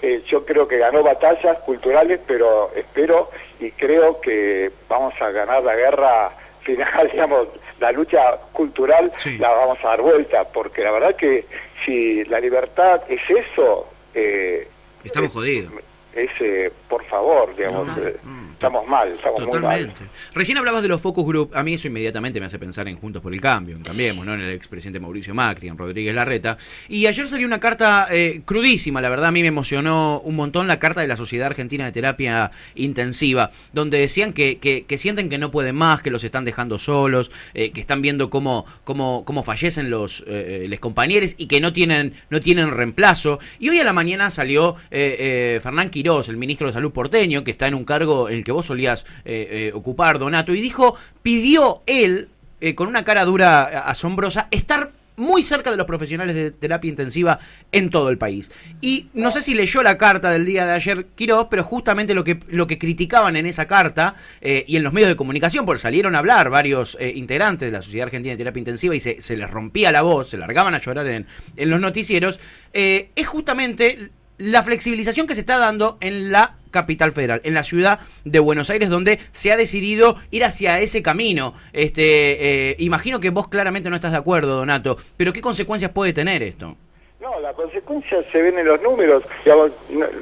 eh, 0.00 0.22
yo 0.30 0.44
creo 0.44 0.68
que 0.68 0.78
ganó 0.78 1.02
batallas 1.02 1.58
culturales, 1.60 2.20
pero 2.26 2.70
espero 2.76 3.30
y 3.58 3.70
creo 3.72 4.20
que 4.20 4.70
vamos 4.88 5.14
a 5.20 5.30
ganar 5.30 5.64
la 5.64 5.74
guerra 5.74 6.30
final, 6.62 7.08
digamos, 7.12 7.48
la 7.80 7.92
lucha 7.92 8.38
cultural 8.52 9.12
la 9.38 9.50
vamos 9.50 9.78
a 9.82 9.88
dar 9.88 10.02
vuelta, 10.02 10.44
porque 10.44 10.82
la 10.82 10.92
verdad 10.92 11.16
que 11.16 11.46
si 11.84 12.24
la 12.24 12.40
libertad 12.40 13.02
es 13.08 13.20
eso... 13.28 13.88
Eh, 14.14 14.68
Estamos 15.02 15.32
jodidos. 15.32 15.72
Es, 16.14 16.30
eh, 16.40 16.72
por 16.88 17.04
favor, 17.06 17.54
digamos, 17.56 17.88
eh, 17.98 18.16
mm 18.22 18.44
estamos 18.54 18.86
mal, 18.86 19.12
estamos 19.12 19.40
Totalmente. 19.40 20.00
muy 20.00 20.08
mal. 20.08 20.10
Recién 20.34 20.58
hablabas 20.58 20.82
de 20.82 20.88
los 20.88 21.00
focus 21.00 21.26
group, 21.26 21.50
a 21.54 21.62
mí 21.62 21.74
eso 21.74 21.88
inmediatamente 21.88 22.40
me 22.40 22.46
hace 22.46 22.58
pensar 22.58 22.88
en 22.88 22.96
Juntos 22.96 23.22
por 23.22 23.32
el 23.32 23.40
Cambio, 23.40 23.76
en 23.76 23.82
Cambiemos, 23.82 24.24
¿no? 24.24 24.34
En 24.34 24.40
el 24.40 24.52
expresidente 24.52 25.00
Mauricio 25.00 25.34
Macri, 25.34 25.68
en 25.68 25.76
Rodríguez 25.76 26.14
Larreta. 26.14 26.56
Y 26.88 27.06
ayer 27.06 27.26
salió 27.26 27.46
una 27.46 27.60
carta 27.60 28.08
eh, 28.10 28.42
crudísima, 28.44 29.00
la 29.02 29.08
verdad 29.08 29.26
a 29.26 29.32
mí 29.32 29.42
me 29.42 29.48
emocionó 29.48 30.20
un 30.20 30.36
montón 30.36 30.66
la 30.66 30.78
carta 30.78 31.00
de 31.00 31.06
la 31.06 31.16
Sociedad 31.16 31.46
Argentina 31.46 31.84
de 31.84 31.92
Terapia 31.92 32.50
Intensiva, 32.74 33.50
donde 33.72 33.98
decían 33.98 34.32
que, 34.32 34.58
que, 34.58 34.98
sienten 34.98 35.28
que 35.28 35.38
no 35.38 35.50
pueden 35.50 35.74
más, 35.74 36.00
que 36.00 36.10
los 36.10 36.24
están 36.24 36.44
dejando 36.44 36.78
solos, 36.78 37.30
eh, 37.52 37.72
que 37.72 37.80
están 37.80 38.00
viendo 38.00 38.30
cómo, 38.30 38.64
cómo, 38.84 39.24
cómo 39.24 39.42
fallecen 39.42 39.90
los, 39.90 40.24
eh, 40.26 40.66
los 40.68 40.80
compañeros 40.80 41.34
y 41.36 41.46
que 41.48 41.60
no 41.60 41.72
tienen, 41.72 42.14
no 42.30 42.40
tienen 42.40 42.70
reemplazo. 42.70 43.38
Y 43.58 43.68
hoy 43.68 43.80
a 43.80 43.84
la 43.84 43.92
mañana 43.92 44.30
salió 44.30 44.76
Fernán 44.90 45.90
El 46.04 46.36
ministro 46.36 46.66
de 46.66 46.74
Salud 46.74 46.92
porteño, 46.92 47.44
que 47.44 47.50
está 47.50 47.66
en 47.66 47.74
un 47.74 47.84
cargo 47.84 48.28
en 48.28 48.36
el 48.36 48.44
que 48.44 48.52
vos 48.52 48.66
solías 48.66 49.06
eh, 49.24 49.48
eh, 49.50 49.72
ocupar, 49.72 50.18
Donato, 50.18 50.54
y 50.54 50.60
dijo, 50.60 50.96
pidió 51.22 51.82
él, 51.86 52.28
eh, 52.60 52.74
con 52.74 52.88
una 52.88 53.06
cara 53.06 53.24
dura, 53.24 53.62
asombrosa, 53.88 54.48
estar 54.50 54.92
muy 55.16 55.42
cerca 55.42 55.70
de 55.70 55.78
los 55.78 55.86
profesionales 55.86 56.36
de 56.36 56.50
terapia 56.50 56.90
intensiva 56.90 57.38
en 57.72 57.88
todo 57.88 58.10
el 58.10 58.18
país. 58.18 58.52
Y 58.82 59.08
no 59.14 59.30
sé 59.30 59.40
si 59.40 59.54
leyó 59.54 59.82
la 59.82 59.96
carta 59.96 60.30
del 60.30 60.44
día 60.44 60.66
de 60.66 60.72
ayer 60.72 61.06
Quiroz, 61.14 61.46
pero 61.48 61.64
justamente 61.64 62.12
lo 62.12 62.22
que, 62.22 62.38
lo 62.48 62.66
que 62.66 62.78
criticaban 62.78 63.36
en 63.36 63.46
esa 63.46 63.66
carta 63.66 64.16
y 64.42 64.76
en 64.76 64.82
los 64.82 64.92
medios 64.92 65.08
de 65.08 65.16
comunicación, 65.16 65.64
porque 65.64 65.80
salieron 65.80 66.16
a 66.16 66.18
hablar 66.18 66.50
varios 66.50 66.98
integrantes 67.00 67.70
de 67.70 67.76
la 67.76 67.80
Sociedad 67.80 68.06
Argentina 68.06 68.32
de 68.32 68.38
Terapia 68.38 68.58
Intensiva 68.58 68.94
y 68.96 69.00
se, 69.00 69.20
se, 69.20 69.36
les 69.36 69.48
rompía 69.48 69.92
la 69.92 70.02
voz, 70.02 70.30
se 70.30 70.36
largaban 70.36 70.74
a 70.74 70.80
llorar 70.80 71.06
en, 71.06 71.26
en 71.56 71.70
los 71.70 71.80
noticieros, 71.80 72.40
es 72.72 73.26
justamente 73.28 74.10
la 74.38 74.62
flexibilización 74.62 75.26
que 75.26 75.34
se 75.34 75.40
está 75.40 75.58
dando 75.58 75.96
en 76.00 76.32
la 76.32 76.56
Capital 76.70 77.12
Federal, 77.12 77.40
en 77.44 77.54
la 77.54 77.62
ciudad 77.62 78.00
de 78.24 78.38
Buenos 78.40 78.68
Aires, 78.68 78.90
donde 78.90 79.20
se 79.30 79.52
ha 79.52 79.56
decidido 79.56 80.16
ir 80.30 80.44
hacia 80.44 80.80
ese 80.80 81.02
camino. 81.02 81.54
Este, 81.72 82.70
eh, 82.70 82.76
imagino 82.78 83.20
que 83.20 83.30
vos 83.30 83.48
claramente 83.48 83.90
no 83.90 83.96
estás 83.96 84.12
de 84.12 84.18
acuerdo, 84.18 84.56
Donato, 84.56 84.96
pero 85.16 85.32
¿qué 85.32 85.40
consecuencias 85.40 85.92
puede 85.92 86.12
tener 86.12 86.42
esto? 86.42 86.76
No, 87.20 87.40
la 87.40 87.52
consecuencia 87.52 88.22
se 88.32 88.42
ven 88.42 88.58
en 88.58 88.66
los 88.66 88.82
números. 88.82 89.22
Digamos, 89.44 89.70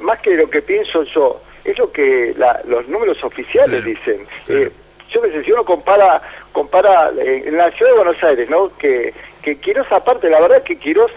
más 0.01 0.19
que 0.19 0.35
lo 0.35 0.49
que 0.49 0.61
pienso 0.61 1.03
yo, 1.03 1.41
es 1.65 1.77
lo 1.77 1.91
que 1.91 2.35
los 2.65 2.87
números 2.87 3.21
oficiales 3.23 3.83
dicen. 3.83 4.25
Eh, 4.47 4.71
yo 5.09 5.21
si 5.43 5.51
uno 5.51 5.65
compara, 5.65 6.21
compara 6.51 7.11
eh, 7.19 7.43
en 7.45 7.57
la 7.57 7.69
ciudad 7.71 7.91
de 7.91 7.97
Buenos 7.97 8.23
Aires, 8.23 8.49
¿no? 8.49 8.75
Que, 8.77 9.13
que 9.41 9.57
Quirós, 9.57 9.87
aparte, 9.91 10.29
la 10.29 10.39
verdad 10.39 10.63
que 10.63 10.77
Quirós 10.77 11.11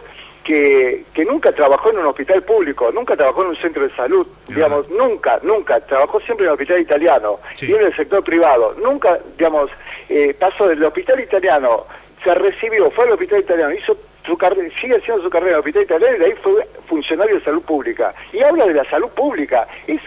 que, 0.47 1.05
que, 1.13 1.25
nunca 1.25 1.51
trabajó 1.51 1.91
en 1.91 1.99
un 1.99 2.07
hospital 2.07 2.43
público, 2.45 2.93
nunca 2.93 3.17
trabajó 3.17 3.43
en 3.43 3.49
un 3.49 3.57
centro 3.57 3.83
de 3.83 3.95
salud, 3.97 4.27
digamos, 4.47 4.89
nunca, 4.89 5.41
nunca, 5.43 5.81
trabajó 5.81 6.21
siempre 6.21 6.47
en 6.47 6.51
el 6.51 6.55
hospital 6.55 6.81
italiano 6.81 7.41
y 7.61 7.73
en 7.73 7.83
el 7.83 7.97
sector 7.97 8.23
privado, 8.23 8.75
nunca, 8.75 9.19
digamos, 9.37 9.71
eh, 10.09 10.35
pasó 10.39 10.69
del 10.69 10.85
hospital 10.85 11.21
italiano, 11.21 11.85
se 12.23 12.33
recibió, 12.35 12.91
fue 12.93 13.07
al 13.07 13.13
hospital 13.13 13.41
italiano, 13.41 13.75
hizo 13.75 13.97
su 14.25 14.39
carrera, 14.39 14.69
sigue 14.81 14.97
haciendo 14.97 15.23
su 15.23 15.31
carrera 15.31 15.51
en 15.51 15.55
el 15.55 15.61
hospital 15.61 15.83
italiano 15.83 16.17
y 16.17 16.19
de 16.21 16.27
ahí 16.27 16.35
fue 16.43 16.69
funcionario 16.87 17.37
de 17.37 17.45
salud 17.45 17.63
pública. 17.63 18.15
Y 18.33 18.43
habla 18.43 18.67
de 18.67 18.75
la 18.75 18.85
salud 18.91 19.09
pública. 19.11 19.69
Es, 19.87 20.01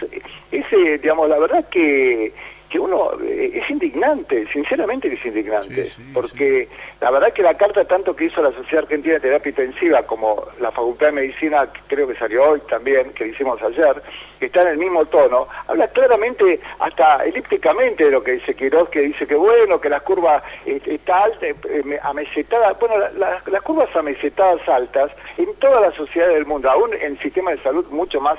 es 0.52 1.00
digamos, 1.00 1.28
la 1.28 1.38
verdad 1.38 1.66
que 1.70 2.32
que 2.70 2.78
uno 2.78 3.10
eh, 3.20 3.50
es 3.54 3.68
indignante, 3.68 4.46
sinceramente 4.52 5.12
es 5.12 5.26
indignante, 5.26 5.84
porque 6.14 6.68
la 7.00 7.10
verdad 7.10 7.32
que 7.32 7.42
la 7.42 7.54
carta 7.54 7.84
tanto 7.84 8.14
que 8.14 8.26
hizo 8.26 8.40
la 8.40 8.52
Sociedad 8.52 8.84
Argentina 8.84 9.14
de 9.14 9.20
Terapia 9.20 9.50
Intensiva 9.50 10.02
como 10.04 10.46
la 10.60 10.70
Facultad 10.70 11.06
de 11.06 11.12
Medicina, 11.12 11.68
creo 11.88 12.06
que 12.06 12.14
salió 12.14 12.42
hoy 12.42 12.60
también, 12.68 13.12
que 13.12 13.26
hicimos 13.26 13.60
ayer, 13.60 14.00
que 14.38 14.46
está 14.46 14.62
en 14.62 14.68
el 14.68 14.78
mismo 14.78 15.04
tono, 15.06 15.48
habla 15.66 15.88
claramente, 15.88 16.60
hasta 16.78 17.24
elípticamente 17.24 18.04
de 18.04 18.12
lo 18.12 18.22
que 18.22 18.32
dice 18.32 18.54
Quiroz, 18.54 18.88
que 18.88 19.00
dice 19.00 19.26
que 19.26 19.34
bueno, 19.34 19.80
que 19.80 19.88
la 19.88 20.00
curva 20.00 20.42
eh, 20.64 20.80
está 20.86 21.24
alta, 21.24 21.46
eh, 21.46 21.98
amesetada, 22.02 22.76
bueno, 22.80 22.94
las 23.16 23.62
curvas 23.62 23.94
amesetadas 23.96 24.66
altas 24.68 25.10
en 25.36 25.52
toda 25.56 25.80
la 25.80 25.92
sociedad 25.96 26.28
del 26.28 26.46
mundo, 26.46 26.70
aún 26.70 26.94
en 26.94 27.18
sistemas 27.18 27.56
de 27.56 27.62
salud 27.64 27.86
mucho 27.90 28.20
más 28.20 28.38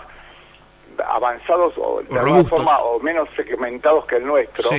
avanzados 1.07 1.73
o 1.77 2.01
de 2.01 2.19
alguna 2.19 2.43
forma 2.43 2.79
o 2.79 2.99
menos 2.99 3.29
segmentados 3.35 4.05
que 4.05 4.17
el 4.17 4.25
nuestro, 4.25 4.69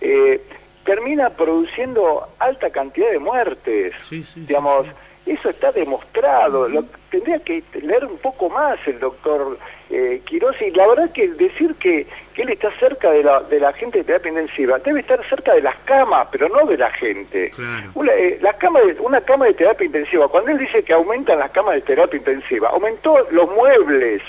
eh, 0.00 0.40
termina 0.84 1.30
produciendo 1.30 2.28
alta 2.38 2.70
cantidad 2.70 3.10
de 3.10 3.18
muertes. 3.18 3.94
digamos, 4.34 4.86
eso 5.26 5.50
está 5.50 5.70
demostrado. 5.72 6.68
Lo, 6.68 6.84
tendría 7.10 7.38
que 7.40 7.62
leer 7.82 8.04
un 8.04 8.18
poco 8.18 8.48
más 8.48 8.78
el 8.86 8.98
doctor 8.98 9.58
eh, 9.90 10.22
Quiroz 10.24 10.56
y 10.60 10.70
la 10.70 10.86
verdad 10.86 11.10
que 11.12 11.28
decir 11.28 11.74
que, 11.76 12.06
que 12.34 12.42
él 12.42 12.50
está 12.50 12.70
cerca 12.78 13.10
de 13.10 13.22
la, 13.22 13.40
de 13.42 13.60
la 13.60 13.72
gente 13.72 13.98
de 13.98 14.04
terapia 14.04 14.30
intensiva, 14.30 14.78
debe 14.78 15.00
estar 15.00 15.22
cerca 15.28 15.54
de 15.54 15.62
las 15.62 15.76
camas, 15.84 16.28
pero 16.30 16.48
no 16.48 16.66
de 16.66 16.78
la 16.78 16.90
gente. 16.90 17.50
Una, 17.94 18.12
eh, 18.12 18.38
la 18.40 18.52
cama 18.54 18.80
de, 18.80 18.96
una 19.00 19.20
cama 19.20 19.46
de 19.46 19.54
terapia 19.54 19.86
intensiva, 19.86 20.28
cuando 20.28 20.50
él 20.52 20.58
dice 20.58 20.82
que 20.82 20.92
aumentan 20.92 21.38
las 21.38 21.50
camas 21.50 21.74
de 21.74 21.82
terapia 21.82 22.18
intensiva, 22.18 22.70
aumentó 22.70 23.14
los 23.30 23.50
muebles. 23.50 24.22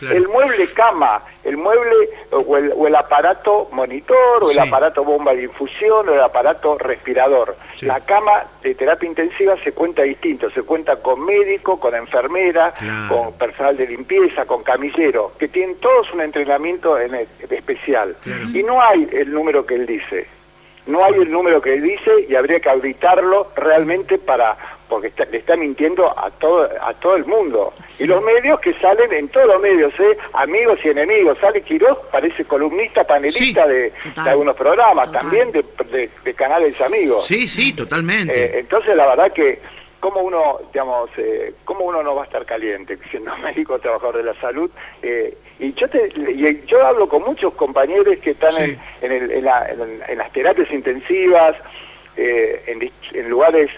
El 0.00 0.28
mueble 0.28 0.68
cama, 0.72 1.22
el 1.44 1.56
mueble 1.56 2.10
o 2.30 2.86
el, 2.86 2.94
aparato 2.94 3.68
monitor, 3.72 4.42
o 4.42 4.50
el 4.50 4.58
aparato 4.58 5.04
bomba 5.04 5.34
de 5.34 5.44
infusión, 5.44 6.08
o 6.08 6.14
el 6.14 6.20
aparato 6.20 6.78
respirador. 6.78 7.56
La 7.82 8.00
cama 8.00 8.44
de 8.62 8.74
terapia 8.74 9.08
intensiva 9.08 9.56
se 9.64 9.72
cuenta 9.72 10.02
distinto, 10.02 10.50
se 10.50 10.62
cuenta 10.62 10.96
con 10.96 11.24
médico, 11.24 11.80
con 11.80 11.94
enfermera, 11.94 12.74
con 13.08 13.32
personal 13.34 13.76
de 13.76 13.86
limpieza, 13.86 14.44
con 14.46 14.62
camillero, 14.62 15.32
que 15.38 15.48
tienen 15.48 15.76
todos 15.76 16.12
un 16.12 16.20
entrenamiento 16.20 16.98
en 16.98 17.14
especial. 17.14 18.16
Y 18.52 18.62
no 18.62 18.80
hay 18.82 19.08
el 19.12 19.32
número 19.32 19.66
que 19.66 19.74
él 19.74 19.86
dice. 19.86 20.26
No 20.86 21.04
hay 21.04 21.14
el 21.20 21.30
número 21.30 21.60
que 21.60 21.74
él 21.74 21.82
dice 21.82 22.10
y 22.30 22.34
habría 22.34 22.60
que 22.60 22.70
auditarlo 22.70 23.48
realmente 23.54 24.16
para 24.16 24.56
porque 24.88 25.12
le 25.30 25.38
está 25.38 25.56
mintiendo 25.56 26.08
a 26.18 26.30
todo 26.30 26.68
a 26.80 26.94
todo 26.94 27.16
el 27.16 27.26
mundo. 27.26 27.74
Y 27.98 28.04
los 28.04 28.22
medios 28.22 28.58
que 28.60 28.72
salen 28.74 29.12
en 29.12 29.28
todos 29.28 29.46
los 29.46 29.60
medios, 29.60 29.92
¿eh? 30.00 30.16
amigos 30.32 30.78
y 30.84 30.88
enemigos. 30.88 31.38
Sale 31.38 31.62
Quiroz, 31.62 31.98
parece 32.10 32.44
columnista, 32.44 33.04
panelista 33.04 33.66
de, 33.66 33.92
algunos 34.16 34.56
programas, 34.56 35.10
también 35.12 35.52
de, 35.52 36.34
canales 36.34 36.80
amigos. 36.80 37.26
Sí, 37.26 37.46
sí, 37.46 37.72
totalmente. 37.72 38.32
Eh, 38.32 38.60
entonces, 38.60 38.94
la 38.96 39.08
verdad 39.08 39.32
que, 39.32 39.58
¿cómo 40.00 40.20
uno, 40.20 40.58
digamos, 40.72 41.10
eh, 41.16 41.54
cómo 41.64 41.84
uno 41.84 42.02
no 42.02 42.14
va 42.14 42.22
a 42.22 42.26
estar 42.26 42.46
caliente 42.46 42.96
siendo 43.10 43.36
médico, 43.44 43.78
trabajador 43.78 44.18
de 44.18 44.24
la 44.24 44.40
salud? 44.40 44.70
Eh, 45.02 45.36
y 45.58 45.72
yo 45.74 45.88
te, 45.88 46.08
y 46.16 46.64
yo 46.66 46.86
hablo 46.86 47.08
con 47.08 47.22
muchos 47.24 47.52
compañeros 47.54 48.18
que 48.20 48.30
están 48.30 48.54
en, 48.62 48.78
en, 49.02 49.44
las 49.44 50.32
terapias 50.32 50.70
intensivas, 50.70 51.56
en, 52.16 52.90
en 53.12 53.28
lugares 53.28 53.70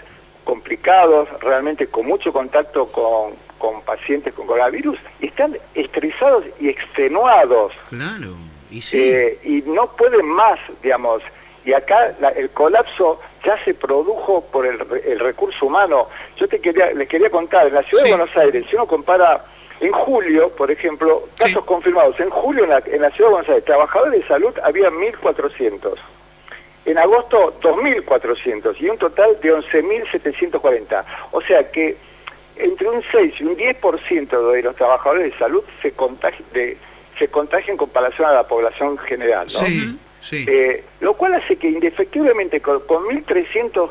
complicados, 0.43 1.29
realmente 1.41 1.87
con 1.87 2.05
mucho 2.05 2.33
contacto 2.33 2.87
con, 2.87 3.33
con 3.57 3.81
pacientes 3.81 4.33
con 4.33 4.47
coronavirus, 4.47 4.97
y 5.19 5.27
están 5.27 5.57
estresados 5.75 6.45
y 6.59 6.69
extenuados. 6.69 7.73
Claro, 7.89 8.35
y, 8.69 8.81
eh, 8.93 9.39
y 9.43 9.61
no 9.65 9.87
pueden 9.95 10.25
más, 10.27 10.59
digamos. 10.81 11.21
Y 11.63 11.73
acá 11.73 12.15
el 12.35 12.49
colapso 12.51 13.19
ya 13.45 13.63
se 13.63 13.75
produjo 13.75 14.41
por 14.51 14.65
el, 14.65 14.79
el, 15.05 15.19
recurso 15.19 15.67
humano. 15.67 16.07
Yo 16.37 16.47
te 16.47 16.59
quería, 16.59 16.91
les 16.91 17.07
quería 17.07 17.29
contar, 17.29 17.67
en 17.67 17.75
la 17.75 17.83
ciudad 17.83 18.03
de 18.03 18.09
Buenos 18.09 18.35
Aires, 18.35 18.65
si 18.67 18.75
uno 18.75 18.87
compara 18.87 19.45
en 19.79 19.91
julio, 19.91 20.49
por 20.55 20.71
ejemplo, 20.71 21.27
casos 21.37 21.63
confirmados, 21.65 22.19
en 22.19 22.29
julio 22.31 22.63
en 22.63 22.69
la, 22.71 22.83
en 22.85 23.01
la 23.01 23.11
ciudad 23.11 23.29
de 23.29 23.33
Buenos 23.33 23.49
Aires, 23.49 23.65
trabajadores 23.65 24.21
de 24.21 24.27
salud 24.27 24.53
había 24.63 24.89
1.400 24.89 25.97
en 26.85 26.97
agosto 26.97 27.59
2.400 27.61 28.75
y 28.79 28.89
un 28.89 28.97
total 28.97 29.37
de 29.41 29.53
11.740. 29.53 31.03
O 31.31 31.41
sea 31.41 31.69
que 31.71 31.97
entre 32.57 32.89
un 32.89 33.03
6 33.11 33.33
y 33.39 33.43
un 33.43 33.57
10% 33.57 34.51
de 34.51 34.61
los 34.63 34.75
trabajadores 34.75 35.31
de 35.31 35.37
salud 35.37 35.63
se, 35.81 35.91
contagian, 35.91 36.43
de, 36.53 36.77
se 37.17 37.27
contagian 37.27 37.71
en 37.71 37.77
comparación 37.77 38.27
a 38.27 38.33
la 38.33 38.47
población 38.47 38.97
general. 38.99 39.45
¿no? 39.45 39.67
Sí, 39.67 39.99
sí. 40.21 40.45
Eh, 40.47 40.83
lo 40.99 41.13
cual 41.15 41.35
hace 41.35 41.55
que 41.55 41.69
indefectiblemente 41.69 42.61
con, 42.61 42.79
1.300 42.81 43.89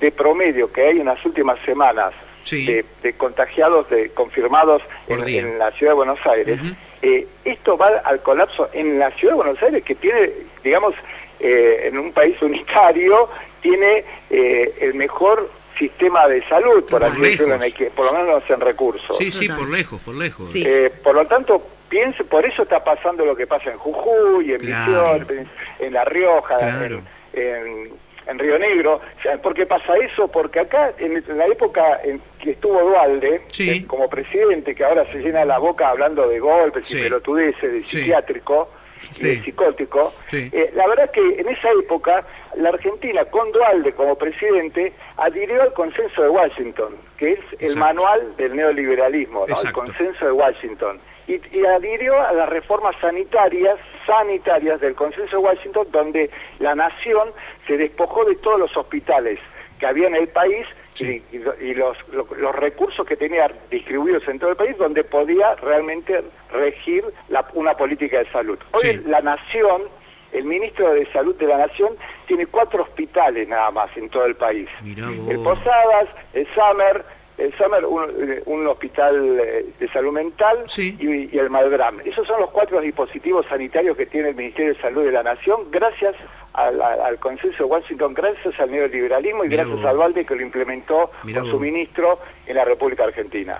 de 0.00 0.10
promedio 0.10 0.72
que 0.72 0.82
hay 0.82 1.00
en 1.00 1.06
las 1.06 1.24
últimas 1.24 1.58
semanas 1.64 2.12
de, 2.50 2.84
contagiados, 3.16 3.88
de 3.88 4.10
confirmados 4.10 4.82
en, 5.06 5.58
la 5.58 5.70
ciudad 5.72 5.92
de 5.92 5.96
Buenos 5.96 6.18
Aires, 6.26 6.60
eh, 7.02 7.26
esto 7.44 7.78
va 7.78 7.86
al 8.04 8.20
colapso 8.20 8.68
en 8.72 8.98
la 8.98 9.10
ciudad 9.12 9.34
de 9.34 9.42
Buenos 9.42 9.62
Aires 9.62 9.84
que 9.84 9.94
tiene, 9.94 10.30
digamos, 10.64 10.94
eh, 11.42 11.88
en 11.88 11.98
un 11.98 12.12
país 12.12 12.40
unitario, 12.40 13.28
tiene 13.60 14.04
eh, 14.30 14.74
el 14.80 14.94
mejor 14.94 15.50
sistema 15.76 16.28
de 16.28 16.46
salud, 16.48 16.84
por, 16.88 17.04
así 17.04 17.20
decirlo, 17.20 17.58
por 17.96 18.12
lo 18.12 18.12
menos 18.12 18.44
en 18.48 18.60
recursos. 18.60 19.16
Sí, 19.16 19.32
sí, 19.32 19.48
por 19.48 19.68
lejos, 19.68 20.00
por 20.02 20.14
lejos. 20.14 20.54
Eh, 20.54 20.92
por 21.02 21.16
lo 21.16 21.24
tanto, 21.26 21.60
piense, 21.88 22.22
por 22.22 22.46
eso 22.46 22.62
está 22.62 22.84
pasando 22.84 23.24
lo 23.24 23.34
que 23.34 23.48
pasa 23.48 23.72
en 23.72 23.78
Jujuy, 23.78 24.52
en 24.52 24.64
Misiones, 24.64 25.40
en, 25.80 25.92
La 25.92 26.04
Rioja, 26.04 26.84
en, 26.86 27.02
en, 27.32 28.38
Río 28.38 28.58
Negro. 28.60 29.00
¿Por 29.42 29.54
qué 29.54 29.66
pasa 29.66 29.96
eso? 29.96 30.28
Porque 30.28 30.60
acá, 30.60 30.92
en, 30.98 31.24
la 31.36 31.46
época 31.46 32.00
en 32.04 32.20
que 32.40 32.52
estuvo 32.52 32.80
Dualde, 32.80 33.42
como 33.88 34.08
presidente, 34.08 34.76
que 34.76 34.84
ahora 34.84 35.10
se 35.10 35.18
llena 35.18 35.44
la 35.44 35.58
boca 35.58 35.88
hablando 35.88 36.28
de 36.28 36.38
golpes 36.38 36.94
y 36.94 37.00
pelotudeces, 37.00 37.72
de 37.72 37.80
psiquiátrico, 37.80 38.68
sí. 39.10 39.36
psicótico. 39.40 40.12
Eh, 40.32 40.70
la 40.74 40.86
verdad 40.86 41.10
que 41.10 41.20
en 41.20 41.48
esa 41.48 41.70
época 41.72 42.24
la 42.56 42.70
Argentina, 42.70 43.24
con 43.26 43.50
Dualde 43.52 43.92
como 43.92 44.16
presidente, 44.16 44.92
adhirió 45.16 45.62
al 45.62 45.72
consenso 45.72 46.22
de 46.22 46.28
Washington, 46.28 46.96
que 47.16 47.32
es 47.32 47.40
el 47.58 47.76
manual 47.76 48.36
del 48.36 48.56
neoliberalismo, 48.56 49.46
el 49.46 49.72
consenso 49.72 50.26
de 50.26 50.32
Washington. 50.32 51.00
Y, 51.28 51.34
y, 51.56 51.64
adhirió 51.64 52.20
a 52.20 52.32
las 52.32 52.48
reformas 52.48 52.96
sanitarias, 53.00 53.78
sanitarias 54.06 54.80
del 54.80 54.94
consenso 54.96 55.36
de 55.36 55.42
Washington, 55.42 55.86
donde 55.92 56.30
la 56.58 56.74
nación 56.74 57.30
se 57.66 57.76
despojó 57.76 58.24
de 58.24 58.34
todos 58.36 58.58
los 58.58 58.76
hospitales 58.76 59.38
que 59.78 59.86
había 59.86 60.08
en 60.08 60.16
el 60.16 60.28
país 60.28 60.66
y, 61.00 61.74
los, 61.74 61.96
los, 62.12 62.54
recursos 62.54 63.06
que 63.06 63.16
tenía 63.16 63.50
distribuidos 63.70 64.26
en 64.28 64.38
todo 64.38 64.50
el 64.50 64.56
país 64.56 64.76
donde 64.76 65.04
podía 65.04 65.54
realmente 65.56 66.22
regir 66.52 67.04
la, 67.28 67.46
una 67.54 67.74
política 67.74 68.18
de 68.18 68.30
salud. 68.30 68.58
Hoy 68.72 69.00
la 69.06 69.20
nación, 69.20 69.82
el 70.32 70.44
ministro 70.44 70.92
de 70.92 71.06
Salud 71.12 71.34
de 71.36 71.46
la 71.46 71.58
Nación, 71.58 71.96
tiene 72.26 72.46
cuatro 72.46 72.82
hospitales 72.82 73.48
nada 73.48 73.70
más 73.70 73.94
en 73.96 74.08
todo 74.10 74.26
el 74.26 74.34
país. 74.34 74.68
El 74.84 75.38
Posadas, 75.42 76.08
el 76.34 76.46
Summer, 76.54 77.04
el 77.38 77.54
Summer, 77.56 77.84
un, 78.46 78.66
hospital 78.66 79.40
eh, 79.40 79.66
de 79.78 79.88
salud 79.88 80.12
mental 80.12 80.64
y, 80.76 81.34
y, 81.34 81.38
el 81.38 81.50
Malbram. 81.50 82.00
Esos 82.04 82.26
son 82.26 82.40
los 82.40 82.50
cuatro 82.50 82.80
dispositivos 82.80 83.46
sanitarios 83.46 83.96
que 83.96 84.06
tiene 84.06 84.30
el 84.30 84.34
Ministerio 84.34 84.74
de 84.74 84.80
Salud 84.80 85.04
de 85.04 85.12
la 85.12 85.22
Nación 85.22 85.70
gracias 85.70 86.14
al, 86.16 86.41
al- 86.54 86.80
al 86.82 87.18
consenso 87.18 87.58
de 87.58 87.64
Washington 87.64 88.14
gracias 88.14 88.58
al 88.60 88.70
neoliberalismo 88.70 89.44
y 89.44 89.48
Mirá 89.48 89.62
gracias 89.64 89.80
vos. 89.82 89.90
al 89.90 89.96
Balde 89.96 90.24
que 90.26 90.34
lo 90.34 90.42
implementó 90.42 91.10
Mirá 91.24 91.40
con 91.40 91.50
vos. 91.50 91.56
su 91.58 91.60
ministro 91.60 92.18
en 92.46 92.56
la 92.56 92.64
República 92.64 93.04
Argentina. 93.04 93.58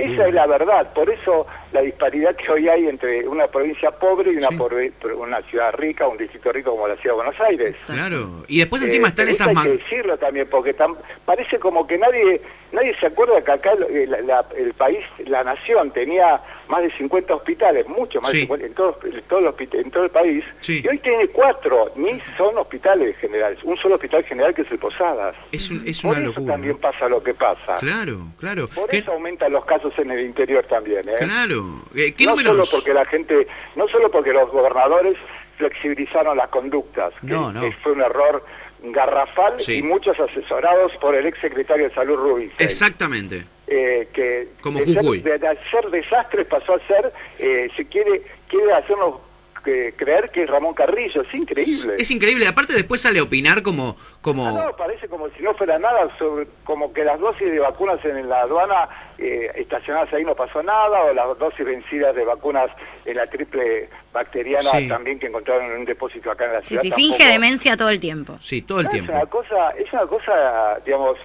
Esa 0.00 0.26
es 0.28 0.34
la 0.34 0.46
verdad, 0.46 0.92
por 0.94 1.08
eso 1.10 1.46
la 1.72 1.80
disparidad 1.82 2.34
que 2.36 2.50
hoy 2.50 2.68
hay 2.68 2.88
entre 2.88 3.26
una 3.28 3.46
provincia 3.46 3.90
pobre 3.92 4.32
y 4.32 4.36
una, 4.36 4.48
Sí. 4.48 4.56
pobre- 4.56 4.92
una 5.16 5.42
ciudad 5.42 5.72
rica, 5.74 6.08
un 6.08 6.16
distrito 6.18 6.50
rico 6.52 6.70
como 6.72 6.88
la 6.88 6.96
ciudad 6.96 7.14
de 7.16 7.22
Buenos 7.22 7.40
Aires. 7.40 7.86
Claro. 7.86 8.44
Y 8.48 8.58
después 8.58 8.82
encima 8.82 9.08
Eh, 9.08 9.10
están 9.10 9.28
esas 9.28 9.48
hay 9.48 9.54
que 9.54 9.68
decirlo 9.70 10.16
también, 10.18 10.48
porque 10.50 10.76
tam- 10.76 10.96
parece 11.24 11.58
como 11.58 11.86
que 11.86 11.98
nadie 11.98 12.40
nadie 12.72 12.96
se 12.98 13.06
acuerda 13.06 13.40
que 13.42 13.52
acá 13.52 13.72
eh, 13.88 14.06
la- 14.08 14.20
la- 14.22 14.44
el 14.56 14.74
país, 14.74 14.98
la 15.26 15.44
nación, 15.44 15.92
tenía 15.92 16.40
más 16.68 16.82
de 16.82 16.90
50 16.96 17.34
hospitales, 17.34 17.86
mucho 17.88 18.20
más 18.20 18.30
Sí. 18.30 18.38
de 18.38 18.42
50, 18.44 18.66
en, 18.66 18.74
todo, 18.74 18.98
en, 19.04 19.22
todo 19.22 19.38
el 19.40 19.68
en 19.84 19.90
todo 19.90 20.04
el 20.04 20.10
país, 20.10 20.44
Sí. 20.60 20.80
y 20.84 20.88
hoy 20.88 20.98
tiene 20.98 21.28
cuatro, 21.28 21.92
ni 21.96 22.08
son 22.36 22.56
hospitales 22.58 23.16
generales, 23.18 23.58
un 23.64 23.76
solo 23.78 23.96
hospital 23.96 24.24
general 24.24 24.54
que 24.54 24.62
es 24.62 24.70
el 24.70 24.78
Posadas. 24.78 25.36
es, 25.52 25.70
un- 25.70 25.82
es 25.86 26.00
Por 26.00 26.10
una 26.12 26.20
eso 26.20 26.28
locura. 26.40 26.54
también 26.54 26.78
pasa 26.78 27.08
lo 27.08 27.22
que 27.22 27.34
pasa. 27.34 27.76
Claro, 27.80 28.18
claro. 28.38 28.66
Por 28.74 28.88
¿Qué- 28.88 28.98
eso 28.98 29.12
aumentan 29.12 29.52
los 29.52 29.64
casos 29.64 29.92
en 29.98 30.10
el 30.10 30.20
interior 30.20 30.64
también. 30.66 31.00
¿eh? 31.08 31.14
Claro. 31.18 31.82
Eh, 31.94 32.12
¿Qué 32.16 32.24
no 32.24 32.32
números? 32.32 32.56
solo 32.56 32.78
porque 32.78 32.94
la 32.94 33.04
gente, 33.06 33.46
no 33.76 33.86
solo 33.88 34.10
porque 34.10 34.32
los 34.32 34.50
gobernadores 34.50 35.16
flexibilizaron 35.58 36.36
las 36.36 36.48
conductas, 36.48 37.12
que, 37.20 37.26
No, 37.32 37.52
no. 37.52 37.60
que 37.60 37.72
fue 37.82 37.92
un 37.92 38.02
error 38.02 38.44
garrafal 38.82 39.54
Sí. 39.60 39.76
y 39.76 39.82
muchos 39.82 40.18
asesorados 40.18 40.92
por 41.00 41.14
el 41.14 41.26
ex 41.26 41.38
secretario 41.40 41.88
de 41.88 41.94
Salud 41.94 42.16
Rubin. 42.16 42.52
Exactamente. 42.58 43.44
Eh, 43.66 44.08
que 44.12 44.48
Como 44.62 44.78
de, 44.78 44.84
ser, 44.86 44.96
Jujuy. 45.02 45.20
de- 45.20 45.38
de 45.38 45.48
hacer 45.48 45.90
desastres 45.90 46.46
pasó 46.46 46.74
a 46.74 46.86
ser, 46.86 47.12
eh, 47.38 47.68
se 47.76 47.86
quiere 47.86 48.22
quiere 48.48 48.72
hacernos 48.74 49.20
eh, 49.66 49.94
creer 49.96 50.28
que 50.30 50.42
es 50.42 50.50
Ramón 50.50 50.74
Carrillo, 50.74 51.22
es 51.22 51.34
increíble. 51.34 51.94
Es 51.98 52.10
increíble. 52.10 52.46
Aparte 52.46 52.74
después 52.74 53.00
sale 53.00 53.18
a 53.20 53.22
opinar 53.22 53.62
como... 53.62 53.96
como... 54.20 54.46
Ah, 54.46 54.52
no, 54.66 54.76
parece 54.76 55.08
como 55.08 55.30
si 55.30 55.42
no 55.42 55.54
fuera 55.54 55.78
nada, 55.78 56.14
sobre- 56.18 56.46
como 56.64 56.92
que 56.92 57.02
las 57.02 57.18
dosis 57.18 57.50
de 57.50 57.58
vacunas 57.60 58.04
en 58.04 58.28
la 58.28 58.42
aduana 58.42 58.86
eh, 59.16 59.50
estacionadas 59.54 60.12
ahí 60.12 60.22
no 60.22 60.34
pasó 60.34 60.62
nada, 60.62 61.04
o 61.04 61.14
las 61.14 61.38
dosis 61.38 61.64
vencidas 61.64 62.14
de 62.14 62.26
vacunas 62.26 62.70
en 63.06 63.16
la 63.16 63.26
triple 63.26 63.88
bacteriana 64.12 64.68
Sí. 64.70 64.86
también 64.86 65.18
que 65.18 65.28
encontraron 65.28 65.64
en 65.64 65.78
un 65.78 65.84
depósito 65.86 66.30
acá 66.30 66.44
en 66.44 66.52
la 66.52 66.60
Sí, 66.60 66.66
ciudad. 66.76 66.82
sí, 66.82 66.90
tampoco- 66.90 67.16
finge 67.16 67.32
demencia 67.32 67.76
todo 67.78 67.88
el 67.88 68.00
tiempo. 68.00 68.36
Sí, 68.40 68.60
todo 68.60 68.80
el 68.80 68.84
No, 68.84 68.90
tiempo. 68.90 69.12
Es 69.12 69.16
una 69.18 69.26
cosa, 69.30 69.70
es 69.78 69.90
una 69.94 70.06
cosa, 70.06 70.78
digamos, 70.84 71.16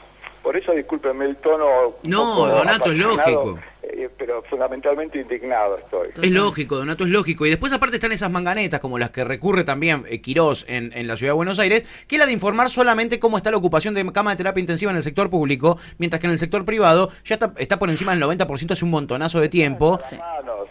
por 0.41 0.55
eso 0.57 0.71
discúlpenme 0.73 1.25
el 1.25 1.37
tono. 1.37 1.95
No, 2.07 2.47
Donato, 2.47 2.91
es 2.91 2.97
lógico. 2.97 3.59
eh, 3.83 4.09
pero 4.17 4.41
fundamentalmente 4.43 5.19
indignado 5.19 5.77
estoy. 5.77 6.09
Es 6.21 6.31
lógico, 6.31 6.77
Donato, 6.77 7.03
es 7.03 7.09
lógico. 7.09 7.45
Y 7.45 7.49
después 7.49 7.73
aparte 7.73 7.95
están 7.97 8.11
esas 8.11 8.31
manganetas 8.31 8.79
como 8.79 8.97
las 8.97 9.09
que 9.11 9.23
recurre 9.23 9.63
también 9.63 10.03
eh, 10.07 10.21
Quirós 10.21 10.65
en, 10.69 10.91
en 10.93 11.07
la 11.07 11.15
ciudad 11.15 11.31
de 11.31 11.35
Buenos 11.37 11.59
Aires, 11.59 12.05
que 12.07 12.15
es 12.15 12.19
la 12.19 12.25
de 12.25 12.33
informar 12.33 12.69
solamente 12.69 13.19
cómo 13.19 13.37
está 13.37 13.51
la 13.51 13.57
ocupación 13.57 13.93
de 13.93 14.09
cama 14.11 14.31
de 14.31 14.37
terapia 14.37 14.61
intensiva 14.61 14.91
en 14.91 14.97
el 14.97 15.03
sector 15.03 15.29
público, 15.29 15.77
mientras 15.97 16.19
que 16.19 16.27
en 16.27 16.31
el 16.31 16.37
sector 16.37 16.65
privado 16.65 17.09
ya 17.23 17.35
está, 17.35 17.53
está 17.57 17.77
por 17.79 17.89
encima 17.89 18.15
del 18.15 18.23
90% 18.23 18.71
hace 18.71 18.85
un 18.85 18.91
montonazo 18.91 19.39
de 19.39 19.49
tiempo. 19.49 19.97
Las 19.99 20.11
manos. 20.17 20.69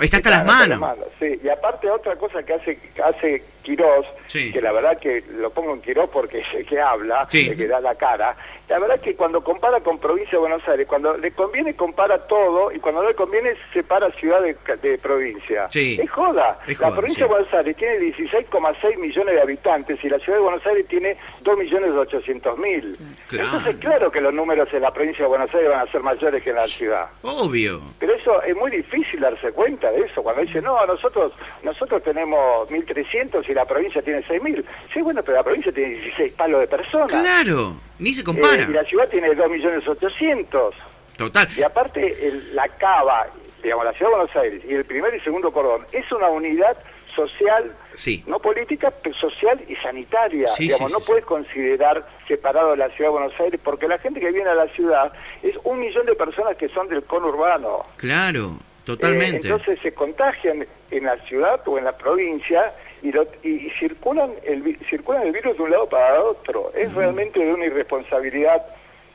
Está 0.00 0.16
hasta 0.16 0.30
las 0.30 0.44
manos. 0.44 0.98
Sí, 1.20 1.38
y 1.42 1.48
aparte 1.48 1.88
otra 1.88 2.16
cosa 2.16 2.42
que 2.42 2.52
hace 2.54 2.76
que 2.76 3.02
hace 3.02 3.42
Quirós, 3.64 4.06
Sí. 4.28 4.52
que 4.52 4.60
la 4.60 4.70
verdad 4.72 4.98
que 5.00 5.24
lo 5.32 5.50
pongo 5.50 5.72
en 5.74 5.82
Quirós 5.82 6.08
porque 6.10 6.38
es 6.42 6.46
el 6.54 6.66
que 6.66 6.80
habla, 6.80 7.24
Sí. 7.28 7.48
el 7.48 7.56
que 7.56 7.66
da 7.66 7.80
la 7.80 7.96
cara, 7.96 8.36
la 8.68 8.78
verdad 8.78 9.00
que 9.00 9.16
cuando 9.16 9.42
compara 9.42 9.80
con 9.80 9.98
provincia 9.98 10.32
de 10.32 10.38
Buenos 10.38 10.66
Aires, 10.68 10.86
cuando 10.86 11.16
le 11.16 11.32
conviene 11.32 11.74
compara 11.74 12.26
todo 12.26 12.70
y 12.72 12.78
cuando 12.78 13.02
no 13.02 13.08
le 13.08 13.14
conviene 13.14 13.54
separa 13.72 14.10
ciudad 14.12 14.40
de, 14.40 14.56
de 14.80 14.98
provincia. 14.98 15.66
Sí. 15.70 15.98
Es 16.00 16.10
joda. 16.10 16.58
Es 16.66 16.78
la 16.80 16.92
provincia 16.94 17.24
de 17.24 17.30
Buenos 17.30 17.52
Aires 17.52 17.76
tiene 17.76 17.98
16,6 17.98 18.96
millones 18.98 19.34
de 19.34 19.40
habitantes 19.40 19.98
y 20.04 20.08
la 20.08 20.18
ciudad 20.18 20.38
de 20.38 20.44
Buenos 20.44 20.66
Aires 20.66 20.86
tiene 20.88 21.16
2 21.40 21.58
millones 21.58 21.92
800 21.92 22.58
mil. 22.58 22.96
Claro. 23.28 23.48
Entonces 23.48 23.76
claro 23.76 24.10
que 24.10 24.20
los 24.20 24.32
números 24.32 24.68
en 24.72 24.82
la 24.82 24.92
provincia 24.92 25.24
de 25.24 25.28
Buenos 25.28 25.52
Aires 25.54 25.70
van 25.70 25.86
a 25.86 25.90
ser 25.90 26.02
mayores 26.02 26.42
que 26.42 26.50
en 26.50 26.56
la 26.56 26.66
ciudad. 26.66 27.06
Obvio. 27.22 27.80
Pero 27.98 28.14
eso 28.14 28.42
es 28.42 28.56
muy 28.56 28.70
difícil 28.70 29.20
darse 29.20 29.52
cuenta 29.52 29.90
de 29.90 30.02
eso. 30.02 30.22
Cuando 30.22 30.42
dice, 30.42 30.60
no, 30.60 30.84
nosotros 30.86 31.32
nosotros 31.62 32.02
tenemos 32.02 32.68
1.300 32.70 33.48
y 33.48 33.53
la 33.54 33.64
provincia 33.64 34.02
tiene 34.02 34.22
6.000. 34.26 34.64
Sí, 34.92 35.00
bueno, 35.00 35.22
pero 35.22 35.36
la 35.38 35.42
provincia 35.44 35.72
tiene 35.72 35.94
16 36.00 36.32
palos 36.34 36.60
de 36.60 36.66
personas. 36.66 37.08
Claro, 37.08 37.76
ni 37.98 38.12
se 38.12 38.22
compara. 38.24 38.62
Eh, 38.62 38.66
y 38.68 38.72
la 38.72 38.84
ciudad 38.84 39.08
tiene 39.08 39.28
2.800.000. 39.34 40.74
Total. 41.16 41.48
Y 41.56 41.62
aparte, 41.62 42.26
el- 42.26 42.54
la 42.54 42.68
cava, 42.68 43.26
digamos, 43.62 43.84
la 43.84 43.92
ciudad 43.92 44.10
de 44.10 44.16
Buenos 44.16 44.36
Aires 44.36 44.62
y 44.68 44.74
el 44.74 44.84
primer 44.84 45.14
y 45.14 45.20
segundo 45.20 45.52
cordón 45.52 45.86
es 45.92 46.10
una 46.12 46.28
unidad 46.28 46.76
social, 47.14 47.72
Sí. 47.94 48.24
no 48.26 48.40
política, 48.40 48.92
pero 49.02 49.14
social 49.14 49.60
y 49.68 49.76
sanitaria. 49.76 50.48
Sí, 50.48 50.64
digamos, 50.64 50.90
sí, 50.90 50.98
no 50.98 51.04
puedes 51.06 51.24
considerar 51.24 52.04
separado 52.26 52.74
la 52.74 52.88
ciudad 52.90 53.10
de 53.10 53.18
Buenos 53.18 53.38
Aires 53.40 53.60
porque 53.62 53.86
la 53.86 53.98
gente 53.98 54.18
que 54.18 54.32
viene 54.32 54.50
a 54.50 54.54
la 54.56 54.66
ciudad 54.70 55.12
es 55.44 55.54
un 55.62 55.78
millón 55.78 56.06
de 56.06 56.16
personas 56.16 56.56
que 56.56 56.68
son 56.70 56.88
del 56.88 57.04
conurbano. 57.04 57.82
Claro, 57.98 58.56
Eh, 58.58 58.82
totalmente. 58.84 59.46
entonces 59.46 59.78
se 59.80 59.94
contagian 59.94 60.66
en 60.90 61.04
la 61.04 61.16
ciudad 61.28 61.60
o 61.66 61.78
en 61.78 61.84
la 61.84 61.96
provincia 61.96 62.74
y, 63.04 63.12
lo- 63.12 63.26
y- 63.42 63.66
y 63.66 63.70
circulan, 63.78 64.32
el, 64.44 64.78
circulan 64.90 65.22
el 65.26 65.32
virus 65.32 65.56
de 65.56 65.62
un 65.62 65.70
lado 65.70 65.88
para 65.88 66.22
otro. 66.22 66.72
Es 66.74 66.92
realmente 66.94 67.38
de 67.38 67.52
una 67.52 67.66
irresponsabilidad 67.66 68.66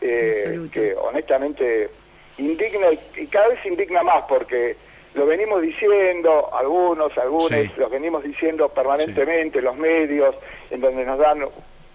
eh, 0.01 0.67
que 0.71 0.93
honestamente 0.95 1.89
indigna 2.37 2.87
y, 3.17 3.25
cada 3.27 3.49
vez 3.49 3.65
indigna 3.65 4.03
más 4.03 4.23
porque 4.29 4.75
lo 5.15 5.25
venimos 5.25 5.61
diciendo, 5.61 6.53
algunos, 6.55 7.17
algunos, 7.17 7.49
Sí. 7.49 7.71
los 7.77 7.89
venimos 7.89 8.23
diciendo 8.23 8.69
permanentemente, 8.69 9.59
los 9.61 9.75
medios, 9.75 10.35
en 10.69 10.81
donde 10.81 11.03
nos 11.03 11.17
dan 11.17 11.39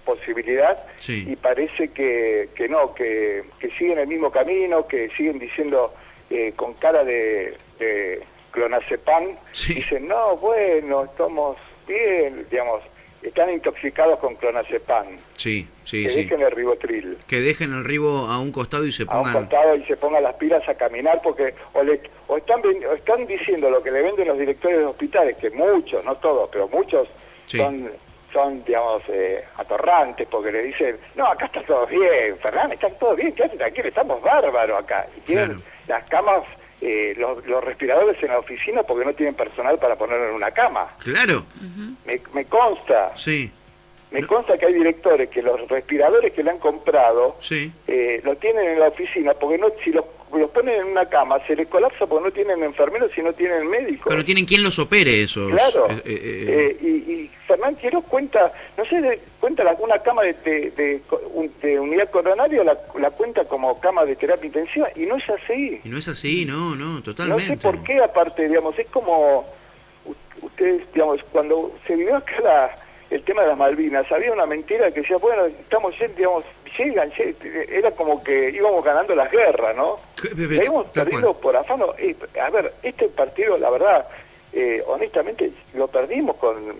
posibilidad 0.05 0.85
Sí. 0.97 1.25
y 1.31 1.37
parece 1.37 1.89
que, 1.93 2.49
que 2.57 2.69
no, 2.69 2.93
que, 2.95 3.45
que 3.61 3.71
siguen 3.79 3.99
el 4.01 4.09
mismo 4.09 4.31
camino, 4.33 4.87
que 4.87 5.09
siguen 5.17 5.39
diciendo 5.39 5.95
eh, 6.29 6.53
con 6.57 6.75
cara 6.75 7.05
de, 7.05 7.57
de 7.79 8.21
clonazepam, 8.51 9.37
Sí. 9.53 9.75
dicen, 9.75 10.09
no, 10.09 10.37
bueno, 10.37 11.05
estamos 11.05 11.57
bien, 11.87 12.47
digamos, 12.51 12.83
están 13.23 13.51
intoxicados 13.51 14.18
con 14.18 14.35
clonazepam, 14.37 15.16
Sí, 15.37 15.66
sí, 15.85 16.03
que 16.03 16.09
sí. 16.11 16.23
dejen 16.25 16.42
el 16.42 16.51
ribotril 16.51 17.18
Que 17.27 17.40
dejen 17.40 17.73
el 17.73 17.85
ribo 17.85 18.27
a 18.27 18.38
un 18.38 18.53
costado 18.53 18.85
y 18.85 18.92
se 18.92 19.05
a 19.05 19.07
un 19.07 19.23
pongan... 19.25 19.33
costado 19.47 19.77
y 19.77 19.85
se 19.87 19.97
pongan 19.97 20.23
las 20.23 20.35
pilas 20.35 20.68
a 20.68 20.75
caminar 20.75 21.20
porque 21.23 21.55
o, 21.73 21.83
le- 21.83 22.03
o 22.29 22.37
están 22.37 22.61
o 22.61 22.92
están 22.92 23.27
diciendo 23.27 23.70
lo 23.70 23.83
que 23.83 23.90
le 23.90 24.03
venden 24.03 24.29
los 24.29 24.38
directores 24.38 24.79
de 24.79 24.85
hospitales 24.85 25.37
que 25.38 25.51
muchos 25.51 26.05
no 26.05 26.14
todos 26.16 26.51
pero 26.53 26.68
muchos 26.68 27.09
Sí. 27.47 27.59
son 27.59 27.90
son 28.33 28.62
digamos 28.64 29.03
eh, 29.09 29.42
atorrantes 29.57 30.27
porque 30.31 30.51
le 30.53 30.62
dicen 30.64 30.97
no 31.14 31.27
acá 31.27 31.47
está 31.47 31.62
todo 31.62 31.87
bien 31.87 32.37
Fernán 32.42 32.73
está 32.73 32.90
todo 32.99 33.14
bien 33.16 33.33
quédate 33.35 33.57
tranquilo 33.57 33.88
estamos 33.88 34.20
bárbaros 34.23 34.83
acá 34.83 35.07
y 35.16 35.20
tienen 35.20 35.47
Claro. 35.47 35.61
las 35.88 36.09
camas 36.11 36.42
eh, 36.85 37.14
los, 37.16 37.44
los 37.47 37.64
respiradores 37.64 38.23
en 38.23 38.29
la 38.29 38.38
oficina 38.38 38.83
porque 38.83 39.07
no 39.07 39.14
tienen 39.14 39.35
personal 39.35 39.79
para 39.79 39.97
ponerlo 39.97 40.29
en 40.29 40.35
una 40.35 40.51
cama. 40.51 40.94
Claro, 40.99 41.44
me, 42.05 42.20
me 42.35 42.44
consta. 42.44 43.16
Sí, 43.16 43.51
me 44.20 44.27
consta 44.27 44.57
que 44.59 44.66
hay 44.66 44.74
directores 44.74 45.29
que 45.29 45.42
los 45.42 45.68
respiradores 45.68 46.33
que 46.33 46.42
le 46.42 46.50
han 46.50 46.59
comprado 46.59 47.37
sí. 47.40 47.70
eh, 47.87 48.20
lo 48.24 48.37
tienen 48.37 48.64
en 48.70 48.81
la 48.81 48.88
oficina 48.88 49.35
porque 49.35 49.59
no 49.59 49.68
si 49.83 49.90
los, 49.90 50.05
los 50.33 50.50
ponen 50.50 50.81
en 50.81 50.87
una 50.87 51.07
cama 51.09 51.38
se 51.46 51.55
les 51.57 51.68
colapsa 51.68 52.07
porque 52.07 52.24
no 52.24 52.31
tienen 52.33 52.62
enfermeros 52.62 53.11
y 53.16 53.22
no 53.22 53.33
tienen 53.33 53.66
médicos 53.68 54.07
Pero 54.09 54.24
tienen 54.24 54.46
quien 54.46 54.62
los 54.62 54.79
opere 54.79 55.22
esos. 55.22 55.50
claro 55.50 55.87
eh, 55.90 56.03
eh, 56.05 56.14
eh, 56.14 56.44
Eh, 56.46 56.77
y, 56.81 57.12
y 57.12 57.31
Fernán 57.46 57.77
Quiroz 57.77 58.05
cuenta 58.07 58.53
no 58.79 58.85
sé 58.87 59.20
cuenta 59.40 59.62
la- 59.64 59.74
una 59.74 59.98
cama 60.00 60.22
de, 60.22 60.33
de, 60.44 60.70
de 60.70 61.03
de 61.62 61.79
unidad 61.81 62.11
coronaria 62.11 62.64
la, 62.64 62.79
la 62.98 63.11
cuenta 63.11 63.44
como 63.44 63.79
cama 63.81 64.05
de 64.05 64.16
terapia 64.16 64.46
intensiva 64.46 64.88
y 64.96 65.07
no 65.07 65.16
es 65.16 65.29
así 65.29 65.81
Y 65.85 65.88
no 65.88 65.98
es 65.98 66.09
así, 66.09 66.44
no, 66.46 66.74
no, 66.74 66.94
no 66.94 67.03
totalmente. 67.03 67.46
sé 67.48 67.57
por 67.57 67.83
qué 67.85 67.98
aparte 68.03 68.48
digamos 68.48 68.79
es 68.79 68.87
como 68.88 69.44
ustedes 70.42 70.83
digamos 70.92 71.20
cuando 71.33 71.72
se 71.87 71.96
vivió 71.96 72.16
acá 72.16 72.33
la- 72.42 72.79
el 73.11 73.23
tema 73.25 73.43
de 73.43 73.49
las 73.49 73.59
Malvinas 73.59 74.11
había 74.11 74.33
una 74.33 74.47
mentira 74.47 74.90
que 74.90 75.01
decía 75.01 75.17
bueno 75.19 75.45
estamos 75.47 75.97
yendo, 75.99 76.17
digamos 76.17 76.45
llegan 76.79 77.11
lle- 77.12 77.35
era 77.71 77.90
como 77.93 78.23
que 78.25 78.51
íbamos 78.51 78.85
ganando 78.85 79.14
las 79.14 79.31
guerras 79.31 79.77
no 79.77 79.99
hemos 80.38 80.87
perdido 80.88 81.33
cual. 81.35 81.43
por 81.43 81.57
afano 81.57 81.95
eh, 81.99 82.17
a 82.40 82.51
ver 82.51 82.73
este 82.83 83.09
partido 83.09 83.57
la 83.59 83.71
verdad 83.71 84.07
eh, 84.53 84.83
honestamente 84.87 85.51
lo 85.75 85.87
perdimos 85.88 86.37
con 86.37 86.75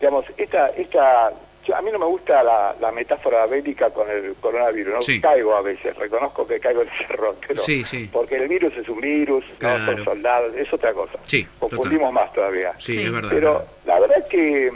digamos 0.00 0.24
esta 0.36 0.68
esta 0.70 1.32
yo- 1.66 1.74
a 1.76 1.80
mí 1.82 1.90
no 1.90 1.98
me 1.98 2.04
gusta 2.06 2.42
la, 2.42 2.76
la 2.80 2.92
metáfora 2.92 3.46
bélica 3.46 3.88
con 3.88 4.10
el 4.10 4.34
coronavirus, 4.34 4.94
¿no? 4.96 5.00
Sí. 5.00 5.18
Caigo 5.18 5.54
a 5.56 5.62
veces, 5.62 5.96
reconozco 5.96 6.46
que 6.46 6.60
caigo 6.60 6.82
en 6.82 6.88
ese 6.88 7.04
error, 7.04 7.34
pero 7.48 7.58
Sí, 7.62 7.82
sí. 7.84 8.10
porque 8.12 8.36
el 8.36 8.48
virus 8.48 8.76
es 8.76 8.86
un 8.86 9.00
virus, 9.00 9.42
no 9.62 9.86
son 9.86 10.04
soldados, 10.04 10.54
es 10.56 10.70
otra 10.74 10.92
cosa. 10.92 11.18
Sí, 11.22 11.46
Confundimos 11.58 12.12
más 12.12 12.30
todavía. 12.34 12.74
Sí, 12.76 12.92
Sí. 12.92 13.02
es 13.04 13.10
verdad. 13.12 13.30
Pero 13.32 13.48
es 13.48 13.58
verdad. 13.60 13.72
la 13.86 14.00
verdad 14.00 14.18
es 14.18 14.24
que, 14.26 14.72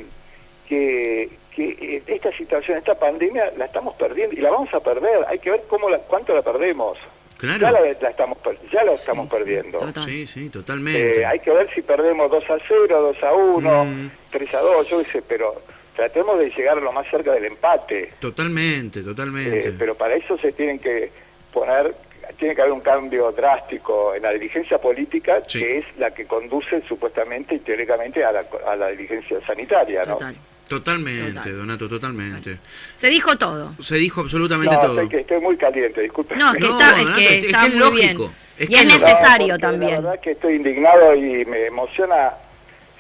que, 0.69 1.29
que 1.55 1.69
eh, 1.97 2.03
esta 2.07 2.31
situación, 2.37 2.79
esta 2.79 2.99
pandemia, 2.99 3.53
la 3.57 3.65
estamos 3.67 3.95
perdiendo 3.97 4.35
y 4.37 4.41
la 4.41 4.51
vamos 4.51 4.73
a 4.75 4.81
perder. 4.81 5.25
Hay 5.29 5.39
que 5.39 5.51
ver 5.51 5.63
cómo 5.69 5.89
la, 5.89 5.99
cuánto 5.99 6.35
la 6.35 6.43
perdemos. 6.43 6.99
Claro. 7.39 7.59
Ya 7.61 7.71
la, 7.71 7.81
la 7.81 8.11
estamos, 8.11 8.39
ya 8.73 8.83
la 8.85 8.93
estamos 8.93 9.29
sí, 9.29 9.37
perdiendo. 9.37 9.79
total. 9.79 10.05
Sí, 10.05 10.27
sí, 10.27 10.51
totalmente. 10.51 11.21
Eh, 11.21 11.25
hay 11.27 11.39
que 11.39 11.51
ver 11.53 11.73
si 11.75 11.83
perdemos 11.83 12.31
2 12.31 12.45
a 12.51 12.59
0, 12.67 13.01
2 13.15 13.23
a 13.23 13.33
1, 13.33 13.85
Mm. 13.85 14.11
3 14.31 14.55
a 14.55 14.61
2, 14.61 14.89
yo 14.89 14.99
qué 14.99 15.05
sé, 15.05 15.23
pero 15.23 15.63
tratemos 15.95 16.39
de 16.39 16.51
llegar 16.51 16.77
lo 16.83 16.93
más 16.93 17.07
cerca 17.11 17.33
del 17.33 17.45
empate. 17.45 18.11
Totalmente, 18.21 19.03
totalmente. 19.03 19.69
Eh, 19.69 19.75
pero 19.79 19.95
para 19.95 20.17
eso 20.17 20.37
se 20.39 20.51
tienen 20.53 20.81
que 20.81 21.11
poner, 21.53 21.95
tiene 22.39 22.55
que 22.57 22.61
haber 22.61 22.73
un 22.73 22.81
cambio 22.81 23.31
drástico 23.31 24.15
en 24.17 24.23
la 24.23 24.33
dirigencia 24.33 24.79
política, 24.79 25.41
Sí. 25.47 25.61
que 25.61 25.79
es 25.79 25.85
la 25.97 26.11
que 26.13 26.27
conduce 26.27 26.83
supuestamente 26.89 27.55
y 27.55 27.61
teóricamente 27.61 28.25
a 28.25 28.33
la, 28.33 28.45
a 28.67 28.75
la 28.77 28.89
dirigencia 28.89 29.41
sanitaria, 29.47 30.03
¿no? 30.09 30.15
Total. 30.15 30.35
Totalmente, 30.69 31.33
Total. 31.33 31.57
Donato, 31.57 31.89
totalmente. 31.89 32.59
Se 32.95 33.09
dijo 33.09 33.37
todo. 33.37 33.75
Se 33.81 33.97
dijo 33.97 34.21
absolutamente 34.21 34.75
No, 34.75 34.81
todo. 34.81 34.93
estoy, 35.01 35.09
que 35.09 35.21
estoy 35.21 35.41
muy 35.41 35.57
caliente, 35.57 36.01
disculpe. 36.03 36.37
No, 36.37 36.53
es 36.53 36.59
que 36.59 36.69
No, 36.69 36.79
está, 36.79 36.91
es 36.91 36.99
Donato, 36.99 37.19
que 37.19 37.25
es- 37.25 37.31
es 37.31 37.45
está 37.45 37.61
que 37.61 37.67
es 37.67 37.73
muy 37.73 37.81
lógico. 37.81 38.19
bien. 38.19 38.31
Es 38.59 38.65
y 38.65 38.73
que 38.73 38.77
es 38.81 38.85
necesario 38.87 39.59
también. 39.59 39.91
La 39.93 40.01
verdad 40.01 40.21
que 40.21 40.31
estoy 40.33 40.55
indignado 40.57 41.15
y 41.15 41.45
me 41.45 41.67
emociona, 41.67 42.33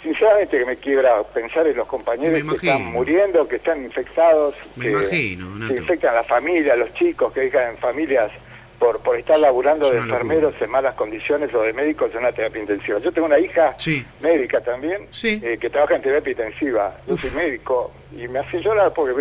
sinceramente 0.02 0.58
que 0.58 0.64
me 0.64 0.76
quiebra 0.76 1.22
pensar 1.34 1.66
en 1.66 1.76
los 1.76 1.86
compañeros 1.88 2.30
Me 2.32 2.38
que 2.38 2.44
imagino. 2.44 2.72
están 2.72 2.92
muriendo, 2.92 3.48
que 3.48 3.56
están 3.56 3.84
infectados, 3.84 4.54
Me 4.76 4.84
que, 4.86 4.90
imagino, 4.92 5.48
Donato. 5.50 5.74
que 5.74 5.80
infectan 5.80 6.10
a 6.10 6.14
la 6.18 6.24
familia, 6.24 6.72
a 6.74 6.76
los 6.76 6.94
chicos 6.94 7.32
que 7.32 7.40
dejan 7.40 7.70
en 7.70 7.78
familias 7.78 8.30
por, 8.78 9.00
por 9.00 9.18
estar 9.18 9.38
laburando 9.38 9.90
de 9.90 9.98
enfermeros 9.98 10.54
en 10.60 10.70
malas 10.70 10.94
condiciones 10.94 11.52
o 11.54 11.62
de 11.62 11.72
médicos 11.72 12.10
en 12.12 12.18
una 12.20 12.32
terapia 12.32 12.60
intensiva. 12.62 12.98
Yo 13.00 13.12
tengo 13.12 13.26
una 13.26 13.38
hija 13.38 13.72
Sí. 13.78 14.04
médica 14.20 14.60
también 14.60 15.06
Sí. 15.10 15.40
eh, 15.42 15.58
que 15.60 15.68
trabaja 15.70 15.96
en 15.96 16.02
terapia 16.02 16.30
intensiva. 16.30 16.96
Yo 17.06 17.16
soy 17.16 17.30
médico 17.32 17.92
y 18.16 18.28
me 18.28 18.38
hace 18.38 18.60
llorar 18.60 18.92
porque 18.94 19.14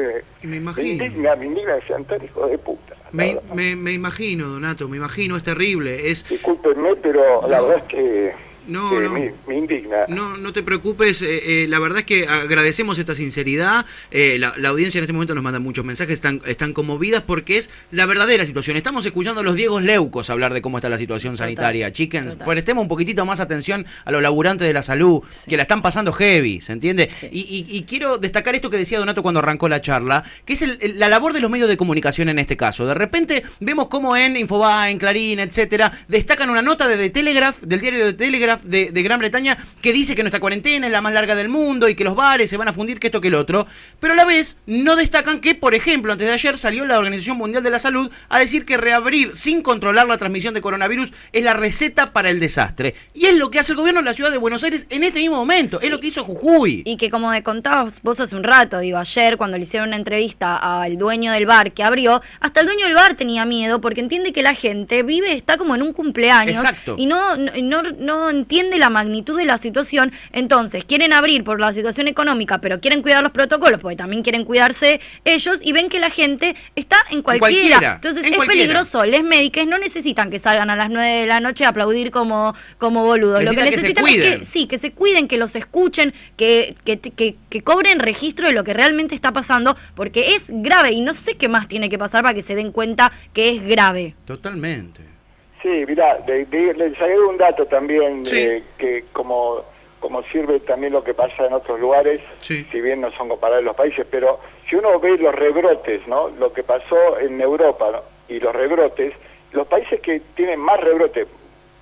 me, 0.43 0.47
me 0.49 0.55
imagino. 0.57 0.87
indigna, 1.05 1.35
me 1.35 1.45
indigna 1.47 1.77
tan 2.07 2.23
hijos 2.23 2.51
de 2.51 2.57
puta. 2.57 2.95
Me, 3.11 3.39
me, 3.53 3.75
me 3.75 3.91
imagino, 3.93 4.47
Donato, 4.47 4.87
me 4.89 4.97
imagino, 4.97 5.37
es 5.37 5.43
terrible. 5.43 6.09
Es, 6.11 6.27
Discúlpenme, 6.27 6.95
pero 6.97 7.47
la 7.47 7.61
verdad 7.61 7.77
es 7.77 7.83
que, 7.85 8.33
No, 8.67 8.89
que 8.89 8.99
no. 8.99 9.13
Me, 9.13 9.33
me 9.47 9.57
indigna. 9.57 10.05
No, 10.07 10.37
no 10.37 10.53
te 10.53 10.61
preocupes, 10.63 11.21
eh, 11.21 11.63
eh, 11.63 11.67
la 11.67 11.79
verdad 11.79 11.99
es 11.99 12.05
que 12.05 12.27
agradecemos 12.27 12.99
esta 12.99 13.15
sinceridad, 13.15 13.85
eh, 14.11 14.37
la, 14.39 14.53
la 14.57 14.69
audiencia 14.69 14.99
en 14.99 15.03
este 15.03 15.13
momento 15.13 15.33
nos 15.35 15.43
manda 15.43 15.59
muchos 15.59 15.85
mensajes, 15.85 16.13
están, 16.15 16.41
están 16.45 16.73
conmovidas 16.73 17.23
porque 17.23 17.57
es 17.57 17.69
la 17.91 18.05
verdadera 18.05 18.45
situación. 18.45 18.77
Estamos 18.77 19.05
escuchando 19.05 19.41
a 19.41 19.43
los 19.43 19.55
Diegos 19.55 19.83
Leucos 19.83 20.29
hablar 20.29 20.53
de 20.53 20.61
cómo 20.61 20.77
está 20.77 20.89
la 20.89 20.97
situación 20.97 21.33
Total, 21.33 21.47
sanitaria. 21.47 21.91
Chickens, 21.91 22.31
total. 22.33 22.47
prestemos 22.47 22.81
un 22.81 22.87
poquitito 22.87 23.25
más 23.25 23.39
atención 23.39 23.85
a 24.05 24.11
los 24.11 24.21
laburantes 24.21 24.67
de 24.67 24.73
la 24.73 24.81
salud, 24.81 25.21
que 25.47 25.55
la 25.57 25.63
están 25.63 25.81
pasando 25.81 26.11
heavy, 26.13 26.61
¿se 26.61 26.73
entiende? 26.73 27.09
Sí. 27.11 27.27
Y, 27.31 27.39
y- 27.39 27.77
y 27.77 27.83
quiero 27.83 28.17
destacar 28.17 28.55
esto 28.55 28.69
que 28.69 28.77
decía 28.77 28.99
Donato 28.99 29.21
cuando 29.23 29.39
arrancó 29.39 29.69
la 29.69 29.81
charla, 29.81 30.23
que 30.45 30.53
es 30.53 30.61
el- 30.61 30.77
el- 30.81 30.99
la 30.99 31.09
labor 31.09 31.33
de 31.33 31.41
los 31.41 31.49
medios 31.51 31.69
de 31.69 31.77
comunicación 31.77 32.29
en 32.29 32.39
este 32.39 32.57
caso. 32.57 32.85
De 32.85 32.93
repente 32.93 33.43
vemos 33.59 33.87
cómo 33.87 34.15
en 34.17 34.35
Infobae, 34.37 34.91
en 34.91 34.97
Clarín, 34.97 35.39
etcétera, 35.39 35.91
destacan 36.07 36.49
una 36.49 36.61
nota 36.61 36.87
de 36.87 36.97
The 36.97 37.09
Telegraph, 37.09 37.61
del 37.61 37.79
diario 37.81 38.05
The 38.07 38.13
Telegraph 38.13 38.56
de, 38.63 38.91
de 38.91 39.03
Gran 39.03 39.19
Bretaña, 39.19 39.57
que 39.81 39.93
dice 39.93 40.15
que 40.15 40.23
nuestra 40.23 40.39
cuarentena 40.39 40.87
es 40.87 40.91
la 40.91 41.01
más 41.01 41.13
larga 41.13 41.35
del 41.35 41.49
mundo 41.49 41.89
y 41.89 41.95
que 41.95 42.03
los 42.03 42.15
bares 42.15 42.49
se 42.49 42.57
van 42.57 42.67
a 42.67 42.73
fundir, 42.73 42.99
que 42.99 43.07
esto 43.07 43.21
que 43.21 43.27
el 43.27 43.35
otro. 43.35 43.67
Pero 43.99 44.13
a 44.13 44.15
la 44.15 44.25
vez 44.25 44.57
no 44.65 44.95
destacan 44.95 45.39
que, 45.39 45.55
por 45.55 45.75
ejemplo, 45.75 46.11
antes 46.11 46.27
de 46.27 46.33
ayer 46.33 46.57
salió 46.57 46.85
la 46.85 46.97
Organización 46.97 47.37
Mundial 47.37 47.63
de 47.63 47.69
la 47.69 47.79
Salud 47.79 48.11
a 48.29 48.39
decir 48.39 48.65
que 48.65 48.77
reabrir 48.77 49.35
sin 49.35 49.61
controlar 49.61 50.07
la 50.07 50.17
transmisión 50.17 50.53
de 50.53 50.61
coronavirus 50.61 51.11
es 51.31 51.43
la 51.43 51.53
receta 51.53 52.13
para 52.13 52.29
el 52.29 52.39
desastre. 52.39 52.95
Y 53.13 53.25
es 53.25 53.35
lo 53.35 53.51
que 53.51 53.59
hace 53.59 53.73
el 53.73 53.77
gobierno 53.77 54.01
de 54.01 54.05
la 54.05 54.13
ciudad 54.13 54.31
de 54.31 54.37
Buenos 54.37 54.63
Aires 54.63 54.87
en 54.89 55.03
este 55.03 55.19
mismo 55.19 55.37
momento. 55.37 55.79
Es 55.81 55.91
lo 55.91 55.99
que 55.99 56.07
hizo 56.07 56.23
Jujuy. 56.23 56.83
Y 56.85 56.97
que 56.97 57.09
como 57.09 57.29
me 57.29 57.43
contabas 57.43 58.01
vos 58.01 58.19
hace 58.19 58.35
un 58.35 58.43
rato, 58.43 58.79
digo, 58.79 58.97
ayer 58.97 59.37
cuando 59.37 59.57
le 59.57 59.63
hicieron 59.63 59.89
una 59.89 59.97
entrevista 59.97 60.81
al 60.81 60.97
dueño 60.97 61.31
del 61.31 61.45
bar 61.45 61.71
que 61.71 61.83
abrió, 61.83 62.21
hasta 62.39 62.61
el 62.61 62.65
dueño 62.67 62.85
del 62.85 62.95
bar 62.95 63.15
tenía 63.15 63.45
miedo 63.45 63.81
porque 63.81 64.01
entiende 64.01 64.33
que 64.33 64.43
la 64.43 64.53
gente 64.53 65.03
vive, 65.03 65.33
está 65.33 65.57
como 65.57 65.75
en 65.75 65.81
un 65.81 65.93
cumpleaños 65.93 66.57
Exacto. 66.57 66.95
y 66.97 67.05
no, 67.05 67.35
no, 67.37 67.51
no, 67.61 67.81
no 67.91 68.29
entiende 68.47 68.77
la 68.77 68.89
magnitud 68.89 69.37
de 69.37 69.43
la 69.43 69.57
situación. 69.57 70.13
Entonces, 70.31 70.85
quieren 70.85 71.11
abrir 71.11 71.43
por 71.43 71.59
la 71.59 71.73
situación 71.73 72.07
económica, 72.07 72.61
pero 72.61 72.79
quieren 72.79 73.01
cuidar 73.01 73.21
los 73.21 73.33
protocolos 73.33 73.81
porque 73.81 73.97
también 73.97 74.23
quieren 74.23 74.45
cuidarse 74.45 75.01
ellos 75.25 75.59
y 75.61 75.73
ven 75.73 75.89
que 75.89 75.99
la 75.99 76.09
gente 76.09 76.55
está 76.75 76.95
en 77.11 77.21
cualquiera. 77.21 77.77
cualquiera, 77.77 77.95
Entonces, 77.95 78.23
en 78.23 78.29
es 78.29 78.35
cualquiera. 78.37 78.63
peligroso. 78.63 79.05
Les 79.05 79.21
médicos 79.21 79.67
no 79.67 79.77
necesitan 79.77 80.29
que 80.29 80.39
salgan 80.39 80.69
a 80.69 80.77
las 80.77 80.89
9 80.89 81.05
de 81.05 81.25
la 81.25 81.41
noche 81.41 81.65
a 81.65 81.69
aplaudir 81.69 82.09
como, 82.11 82.55
como 82.77 83.03
boludos. 83.03 83.43
Lo 83.43 83.51
que 83.51 83.63
Necesitan 83.63 84.05
que 84.05 84.29
es 84.29 84.37
que 84.37 84.45
sí, 84.45 84.65
que 84.65 84.77
se 84.77 84.91
cuiden, 84.91 85.27
que 85.27 85.37
los 85.37 85.53
escuchen, 85.57 86.13
que, 86.37 86.73
que, 86.85 86.99
que, 86.99 87.35
que 87.49 87.61
cobren 87.63 87.99
registro 87.99 88.47
de 88.47 88.53
lo 88.53 88.63
que 88.63 88.73
realmente 88.73 89.13
está 89.13 89.33
pasando, 89.33 89.75
porque 89.93 90.35
es 90.35 90.45
grave 90.49 90.91
y 90.91 91.01
no 91.01 91.13
sé 91.13 91.35
qué 91.35 91.49
más 91.49 91.67
tiene 91.67 91.89
que 91.89 91.97
pasar 91.97 92.23
para 92.23 92.33
que 92.33 92.41
se 92.41 92.55
den 92.55 92.71
cuenta 92.71 93.11
que 93.33 93.49
es 93.49 93.67
grave. 93.67 94.15
Totalmente. 94.25 95.16
Sí, 95.61 95.85
mira, 95.87 96.17
de- 96.19 96.45
de- 96.45 96.73
les 96.73 97.01
agrego 97.01 97.29
un 97.29 97.37
dato 97.37 97.65
también, 97.65 98.25
Sí. 98.25 98.39
eh, 98.39 98.63
que 98.77 99.05
como, 99.11 99.63
como 99.99 100.21
sirve 100.23 100.59
también 100.61 100.93
lo 100.93 101.03
que 101.03 101.13
pasa 101.13 101.45
en 101.47 101.53
otros 101.53 101.79
lugares, 101.79 102.21
Sí. 102.39 102.63
si 102.71 102.79
bien 102.81 103.01
no 103.01 103.11
son 103.13 103.29
comparables 103.29 103.65
los 103.65 103.75
países, 103.75 104.05
pero 104.09 104.39
si 104.69 104.75
uno 104.75 104.99
ve 104.99 105.17
los 105.17 105.33
rebrotes, 105.33 106.07
¿no? 106.07 106.29
Lo 106.29 106.53
que 106.53 106.63
pasó 106.63 107.19
en 107.19 107.41
Europa 107.41 107.89
¿no? 107.91 108.01
y 108.29 108.39
los 108.39 108.53
rebrotes, 108.55 109.13
los 109.51 109.65
países 109.67 109.99
que 110.01 110.21
tienen 110.35 110.59
más 110.59 110.79
rebrotes, 110.79 111.27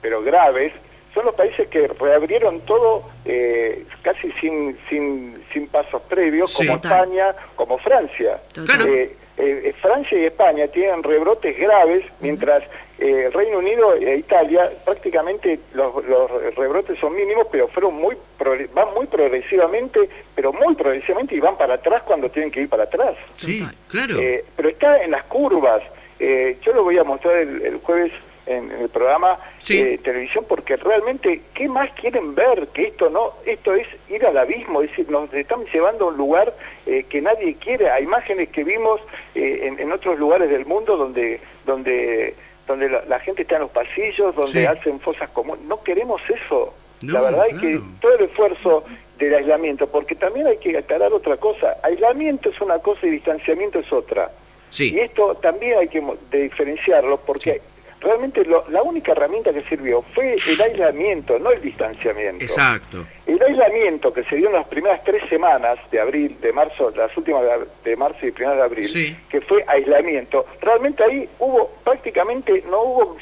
pero 0.01 0.21
graves, 0.21 0.71
son 1.13 1.25
los 1.25 1.35
países 1.35 1.67
que 1.69 1.88
reabrieron 1.88 2.61
todo 2.61 3.03
eh, 3.25 3.85
casi 4.03 4.31
sin, 4.33 4.77
sin, 4.89 5.43
sin 5.51 5.67
pasos 5.67 6.01
previos, 6.03 6.51
Sí. 6.53 6.65
como. 6.67 6.77
España, 6.77 7.35
como 7.55 7.77
Francia. 7.79 8.39
Claro. 8.53 8.85
Eh, 8.85 9.15
Francia 9.86 10.17
y 10.17 10.26
España 10.26 10.67
tienen 10.67 11.04
rebrotes 11.04 11.56
graves, 11.60 12.04
mientras 12.19 12.63
eh, 12.98 13.26
el 13.28 13.34
Reino 13.34 13.60
Unido 13.60 13.93
e 13.93 14.17
Italia 14.17 14.71
prácticamente 14.84 15.60
los, 15.74 16.04
los 16.06 16.56
rebrotes 16.56 16.98
son 17.00 17.15
mínimos, 17.15 17.48
pero 17.52 17.67
fueron 17.67 17.93
muy 17.93 18.15
van 18.74 18.93
muy 18.95 19.06
progresivamente, 19.06 20.10
pero 20.34 20.52
muy 20.54 20.74
progresivamente 20.74 21.36
y 21.36 21.39
van 21.39 21.56
para 21.56 21.76
atrás 21.76 22.02
cuando 22.04 22.30
tienen 22.30 22.52
que 22.52 22.62
ir 22.62 22.69
para 22.69 22.84
atrás. 22.84 23.15
Sí, 23.36 23.63
claro. 23.88 24.19
Eh, 24.19 24.43
pero 24.56 24.69
está 24.69 25.04
en 25.04 25.12
las 25.12 25.24
curvas. 25.26 25.84
Eh, 26.19 26.58
yo 26.62 26.74
lo 26.74 26.84
voy 26.84 26.98
a 26.98 27.04
mostrar 27.04 27.36
el, 27.38 27.62
el 27.62 27.78
jueves 27.78 28.12
en, 28.45 28.71
en 28.71 28.81
el 28.81 28.89
programa 28.89 29.39
Sí. 29.60 29.81
de 29.81 29.97
televisión 29.97 30.45
porque 30.47 30.75
realmente 30.75 31.41
qué 31.53 31.67
más 31.67 31.91
quieren 31.93 32.36
ver 32.36 32.67
que 32.69 32.84
esto 32.88 33.10
no 33.10 33.34
esto 33.45 33.73
es 33.73 33.88
ir 34.10 34.25
al 34.25 34.38
abismo 34.38 34.81
es 34.81 34.89
decir 34.91 35.10
nos 35.10 35.34
están 35.34 35.65
llevando 35.73 36.05
a 36.05 36.08
un 36.10 36.17
lugar 36.17 36.53
eh, 36.86 37.03
que 37.10 37.21
nadie 37.21 37.55
quiere. 37.55 37.89
A 37.89 37.99
imágenes 37.99 38.49
que 38.49 38.63
vimos 38.63 39.01
eh, 39.34 39.62
en, 39.63 39.79
en 39.79 39.91
otros 39.91 40.19
lugares 40.19 40.49
del 40.49 40.65
mundo 40.65 40.95
donde 40.97 41.39
donde 41.65 42.36
donde 42.67 42.89
la, 42.89 43.03
la 43.05 43.19
gente 43.19 43.43
está 43.43 43.55
en 43.55 43.62
los 43.62 43.71
pasillos 43.71 44.36
donde 44.36 44.51
Sí. 44.62 44.65
hacen 44.65 44.99
fosas 44.99 45.29
comunes. 45.31 45.63
No 45.65 45.81
queremos 45.84 46.21
eso. 46.29 46.73
No, 47.01 47.13
la 47.13 47.21
verdad 47.21 47.47
es 47.51 47.60
que 47.62 47.79
todo 48.01 48.13
el 48.15 48.25
esfuerzo 48.25 48.84
del 49.19 49.34
aislamiento 49.36 49.88
porque 49.88 50.15
también 50.15 50.47
hay 50.47 50.58
que 50.58 50.77
aclarar 50.77 51.12
otra 51.13 51.38
cosa. 51.38 51.77
Aislamiento 51.84 52.49
es 52.49 52.60
una 52.62 52.79
cosa 52.79 53.05
y 53.08 53.12
distanciamiento 53.12 53.79
es 53.79 53.91
otra. 53.91 54.29
Sí. 54.69 54.93
y 54.93 54.99
esto 54.99 55.36
también 55.36 55.77
hay 55.77 55.88
que 55.88 56.01
diferenciarlo 56.31 57.17
porque 57.17 57.62
realmente 58.05 58.45
lo- 58.45 58.63
la 58.69 58.81
única 58.83 59.11
herramienta 59.11 59.51
que 59.51 59.61
sirvió 59.63 60.01
fue 60.13 60.35
el 60.47 60.61
aislamiento, 60.61 61.37
no 61.39 61.51
el 61.51 61.61
distanciamiento. 61.61 62.43
Exacto. 62.43 63.05
El 63.25 63.41
aislamiento 63.41 64.13
que 64.13 64.23
se 64.25 64.35
dio 64.35 64.47
en 64.47 64.53
las 64.53 64.67
primeras 64.67 65.03
tres 65.03 65.27
semanas 65.29 65.79
de 65.91 65.99
abril, 65.99 66.37
de 66.39 66.53
marzo, 66.53 66.91
las 66.95 67.15
últimas 67.17 67.43
de, 67.83 67.95
marzo 67.95 68.25
y 68.25 68.31
primeras 68.31 68.57
de 68.59 68.63
abril, 68.63 68.85
Sí. 68.87 69.17
que 69.29 69.41
fue 69.41 69.63
aislamiento, 69.67 70.45
realmente 70.61 71.03
ahí 71.03 71.27
hubo 71.39 71.71
prácticamente, 71.83 72.63
no 72.69 72.81
hubo 72.83 73.17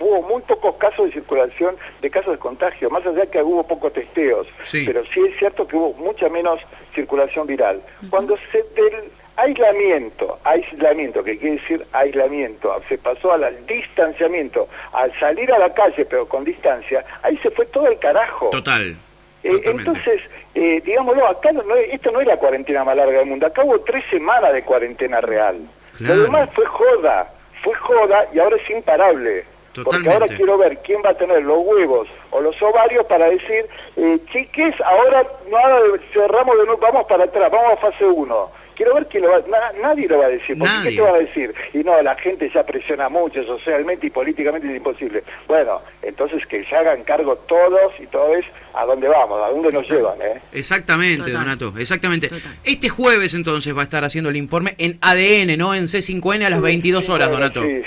hubo 0.00 0.22
muy 0.22 0.42
pocos 0.42 0.76
casos 0.76 1.06
de 1.06 1.12
circulación 1.12 1.76
de 2.00 2.10
casos 2.10 2.32
de 2.32 2.38
contagio, 2.38 2.88
más 2.90 3.04
allá 3.06 3.26
que 3.26 3.42
hubo 3.42 3.62
pocos 3.66 3.92
testeos, 3.92 4.46
Sí. 4.62 4.84
pero 4.86 5.04
sí 5.12 5.20
es 5.28 5.38
cierto 5.38 5.66
que 5.68 5.76
hubo 5.76 5.92
mucha 5.94 6.28
menos 6.30 6.58
circulación 6.94 7.46
viral. 7.46 7.82
Cuando 8.10 8.36
se 8.50 8.62
del 8.74 9.04
aislamiento, 9.36 10.38
aislamiento, 10.44 11.22
que 11.24 11.38
quiere 11.38 11.56
decir 11.56 11.86
aislamiento, 11.92 12.74
se 12.88 12.98
pasó 12.98 13.32
al 13.32 13.66
distanciamiento, 13.66 14.68
al 14.92 15.12
salir 15.18 15.52
a 15.52 15.58
la 15.58 15.72
calle 15.74 16.04
pero 16.04 16.26
con 16.28 16.44
distancia, 16.44 17.04
ahí 17.22 17.36
se 17.38 17.50
fue 17.50 17.66
todo 17.66 17.86
el 17.86 17.98
carajo. 17.98 18.50
Total. 18.50 18.96
Eh, 19.44 19.60
entonces, 19.64 20.20
eh, 20.54 20.80
digámoslo, 20.84 21.26
acá 21.26 21.50
no, 21.52 21.62
no 21.64 21.74
es- 21.74 21.92
esto 21.94 22.10
no 22.12 22.20
es 22.20 22.26
la 22.28 22.36
cuarentena 22.36 22.84
más 22.84 22.96
larga 22.96 23.18
del 23.18 23.26
mundo, 23.28 23.46
acá 23.46 23.64
hubo 23.64 23.80
tres 23.80 24.04
semanas 24.10 24.52
de 24.52 24.62
cuarentena 24.62 25.20
real. 25.20 25.58
Claro. 25.98 26.14
Lo 26.16 26.22
demás 26.24 26.48
fue 26.54 26.64
joda, 26.66 27.32
fue 27.62 27.74
joda 27.74 28.26
y 28.32 28.38
ahora 28.38 28.56
es 28.56 28.70
imparable. 28.70 29.44
Porque 29.74 29.84
Totalmente. 29.84 30.12
ahora 30.14 30.26
quiero 30.36 30.58
ver 30.58 30.78
quién 30.84 31.00
va 31.04 31.10
a 31.10 31.14
tener 31.14 31.42
los 31.42 31.58
huevos 31.64 32.06
o 32.30 32.40
los 32.42 32.60
ovarios 32.60 33.06
para 33.06 33.30
decir, 33.30 33.66
eh, 33.96 34.18
chiques, 34.30 34.74
ahora 34.82 35.22
de- 35.22 35.98
cerramos 36.12 36.58
de 36.58 36.66
nuevo, 36.66 36.78
vamos 36.78 37.06
para 37.06 37.24
atrás, 37.24 37.50
vamos 37.50 37.72
a 37.72 37.76
fase 37.78 38.04
1. 38.04 38.50
Quiero 38.76 38.94
ver 38.94 39.06
quién 39.08 39.22
lo 39.24 39.30
va 39.30 39.38
na- 39.48 39.72
nadie 39.80 40.08
lo 40.08 40.18
va 40.18 40.26
a 40.26 40.28
decir. 40.28 40.56
Porque 40.58 40.72
Nadie. 40.72 40.90
¿Qué 40.90 40.96
te 40.96 41.02
va 41.02 41.10
a 41.14 41.18
decir? 41.18 41.54
Y 41.74 41.78
no, 41.78 42.00
la 42.02 42.14
gente 42.16 42.50
ya 42.54 42.64
presiona 42.64 43.08
mucho, 43.08 43.42
socialmente 43.44 44.06
y 44.06 44.10
políticamente 44.10 44.68
es 44.68 44.76
imposible. 44.76 45.22
Bueno, 45.46 45.80
entonces 46.02 46.44
que 46.46 46.64
se 46.64 46.74
hagan 46.76 47.04
cargo 47.04 47.36
todos 47.36 47.92
y 48.00 48.06
todo 48.06 48.34
es 48.34 48.44
a 48.74 48.84
dónde 48.84 49.08
vamos, 49.08 49.40
a 49.44 49.50
dónde 49.50 49.70
nos 49.70 49.88
llevan, 49.90 50.20
¿eh? 50.22 50.40
Exactamente, 50.52 51.18
Total. 51.30 51.32
Donato, 51.44 51.72
exactamente. 51.78 52.28
Total. 52.28 52.52
Este 52.64 52.88
jueves 52.88 53.34
entonces 53.34 53.76
va 53.76 53.80
a 53.80 53.84
estar 53.84 54.04
haciendo 54.04 54.30
el 54.30 54.36
informe 54.36 54.74
en 54.78 54.98
ADN, 55.00 55.56
no 55.58 55.74
en 55.74 55.84
C5N 55.84 56.44
a 56.46 56.50
las 56.50 56.60
22 56.60 57.08
horas, 57.08 57.30
Donato. 57.30 57.62
Sí, 57.62 57.82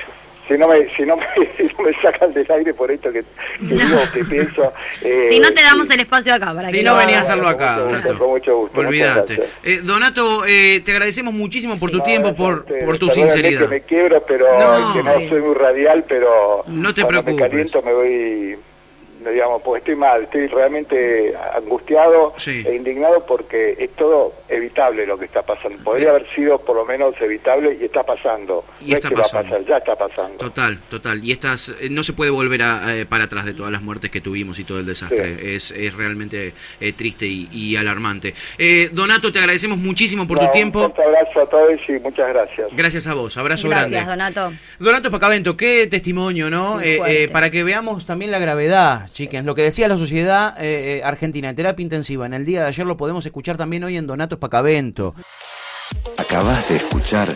si 0.48 0.58
no 0.58 0.68
me, 0.68 0.96
si 0.96 1.04
no 1.04 1.18
me, 1.18 1.26
si 1.58 1.64
no 1.64 1.84
me 1.84 1.94
sacan 2.02 2.34
del 2.34 2.50
aire 2.52 2.74
por 2.74 2.92
esto 2.92 3.12
que, 3.12 3.22
que 3.60 3.66
digo, 3.76 4.00
que 4.14 4.24
pienso. 4.26 4.74
eh, 5.04 5.24
si 5.30 5.40
no 5.40 5.52
te 5.54 5.62
damos 5.64 5.90
el 5.90 6.00
espacio 6.00 6.34
acá 6.34 6.54
para 6.54 6.70
Si 6.70 6.78
que 6.78 6.84
no 6.84 6.96
venía 6.96 7.18
a 7.18 7.20
hacerlo 7.20 7.48
acá, 7.48 7.76
Con 7.76 7.86
mucho 7.86 7.96
Donato. 7.98 8.18
con 8.20 8.30
mucho 8.30 8.58
gusto, 8.58 8.80
Olvídate. 8.80 9.40
Eh, 9.64 9.80
Donato, 9.84 10.46
eh, 10.46 10.82
te 10.86 10.92
agradecemos 10.92 11.34
muchísimo 11.34 11.76
por 11.80 11.92
tu 11.92 11.98
No, 11.98 12.04
tiempo, 12.04 12.36
por, 12.36 12.66
por 12.86 12.98
tu 13.00 13.10
sinceridad. 13.10 13.62
que 13.62 13.68
me 13.68 13.82
quiebro, 13.82 14.24
pero 14.28 14.46
No, 14.60 14.94
que 14.94 15.04
no 15.04 15.30
soy 15.30 15.42
muy 15.42 15.56
radial, 15.56 16.04
pero 16.08 16.64
No 16.68 16.94
te 16.94 17.02
cuando 17.02 17.24
preocupes. 17.24 17.36
me 17.36 17.42
caliento 17.50 17.82
me 17.82 17.94
voy, 17.94 18.58
no, 19.24 19.32
digamos, 19.32 19.62
porque 19.64 19.80
estoy 19.80 19.96
mal, 19.96 20.24
estoy 20.24 20.46
realmente 20.48 21.34
angustiado 21.56 22.34
Sí. 22.38 22.64
e 22.66 22.76
indignado 22.76 23.26
porque 23.26 23.76
es 23.80 23.90
todo 23.96 24.34
evitable 24.50 25.06
lo 25.08 25.18
que 25.18 25.26
está 25.26 25.42
pasando. 25.42 25.78
Podría 25.84 26.12
haber 26.12 26.28
sido 26.36 26.60
por 26.60 26.76
lo 26.76 26.86
menos 26.86 27.16
evitable 27.20 27.78
y 27.80 27.86
está 27.86 28.04
pasando. 28.04 28.64
Y 28.82 28.90
no 28.92 28.96
está 28.98 29.08
es 29.08 29.14
que 29.14 29.22
pasando. 29.22 29.36
va 29.36 29.40
a 29.58 29.60
pasar, 29.60 29.68
ya 29.68 29.78
está 29.78 29.96
pasando. 29.96 30.38
Total, 30.38 30.80
total. 30.90 31.24
Y 31.24 31.32
estas 31.32 31.70
eh, 31.70 31.88
no 31.90 32.04
se 32.04 32.14
puede 32.14 32.32
volver 32.32 32.62
a, 32.62 32.96
eh, 32.98 33.06
para 33.06 33.24
atrás 33.26 33.46
de 33.46 33.54
todas 33.54 33.72
las 33.72 33.82
muertes 33.82 34.12
que 34.12 34.22
tuvimos 34.22 34.60
y 34.60 34.64
todo 34.64 34.80
el 34.80 34.86
desastre. 34.86 35.56
Es, 35.56 35.72
es 35.72 35.94
realmente 35.94 36.54
eh, 36.80 36.94
triste 36.94 37.26
y, 37.26 37.48
y 37.52 37.76
alarmante. 37.76 38.34
Eh, 38.58 38.90
Donato, 38.92 39.32
te 39.32 39.40
agradecemos 39.40 39.78
muchísimo 39.78 40.28
por 40.28 40.38
No, 40.38 40.44
tu 40.44 40.48
Un 40.48 40.52
tiempo. 40.54 40.80
fuerte 40.80 41.04
abrazo 41.04 41.42
a 41.42 41.50
todos 41.50 41.80
y 41.88 41.94
muchas 42.00 42.28
gracias. 42.30 42.70
Gracias 42.74 43.08
a 43.08 43.14
vos, 43.14 43.38
abrazo 43.38 43.70
Gracias, 43.70 43.92
grande. 44.06 44.10
Donato. 44.10 44.54
Donato 44.80 45.12
Pacavento, 45.12 45.56
qué 45.58 45.88
testimonio, 45.88 46.50
¿no? 46.50 46.80
Sí, 46.80 46.86
Eh, 46.88 47.02
eh, 47.08 47.30
para 47.32 47.50
que 47.50 47.64
veamos 47.64 48.06
también 48.06 48.32
la 48.32 48.40
gravedad, 48.40 49.08
chiques. 49.10 49.44
Lo 49.46 49.56
que 49.56 49.62
decía 49.64 49.88
la 49.88 49.98
Sociedad 49.98 50.56
Argentina 51.04 51.48
de 51.50 51.54
Terapia 51.54 51.84
Intensiva 51.84 52.26
en 52.26 52.34
el 52.34 52.46
día 52.46 52.62
de 52.62 52.68
ayer 52.68 52.86
lo 52.86 52.98
podemos 52.98 53.26
escuchar 53.26 53.58
también 53.58 53.84
hoy 53.84 53.98
en 53.98 54.08
Donato 54.08 54.40
Pacavento. 54.40 55.16
Acabas 56.18 56.68
de 56.70 56.78
escuchar 56.78 57.36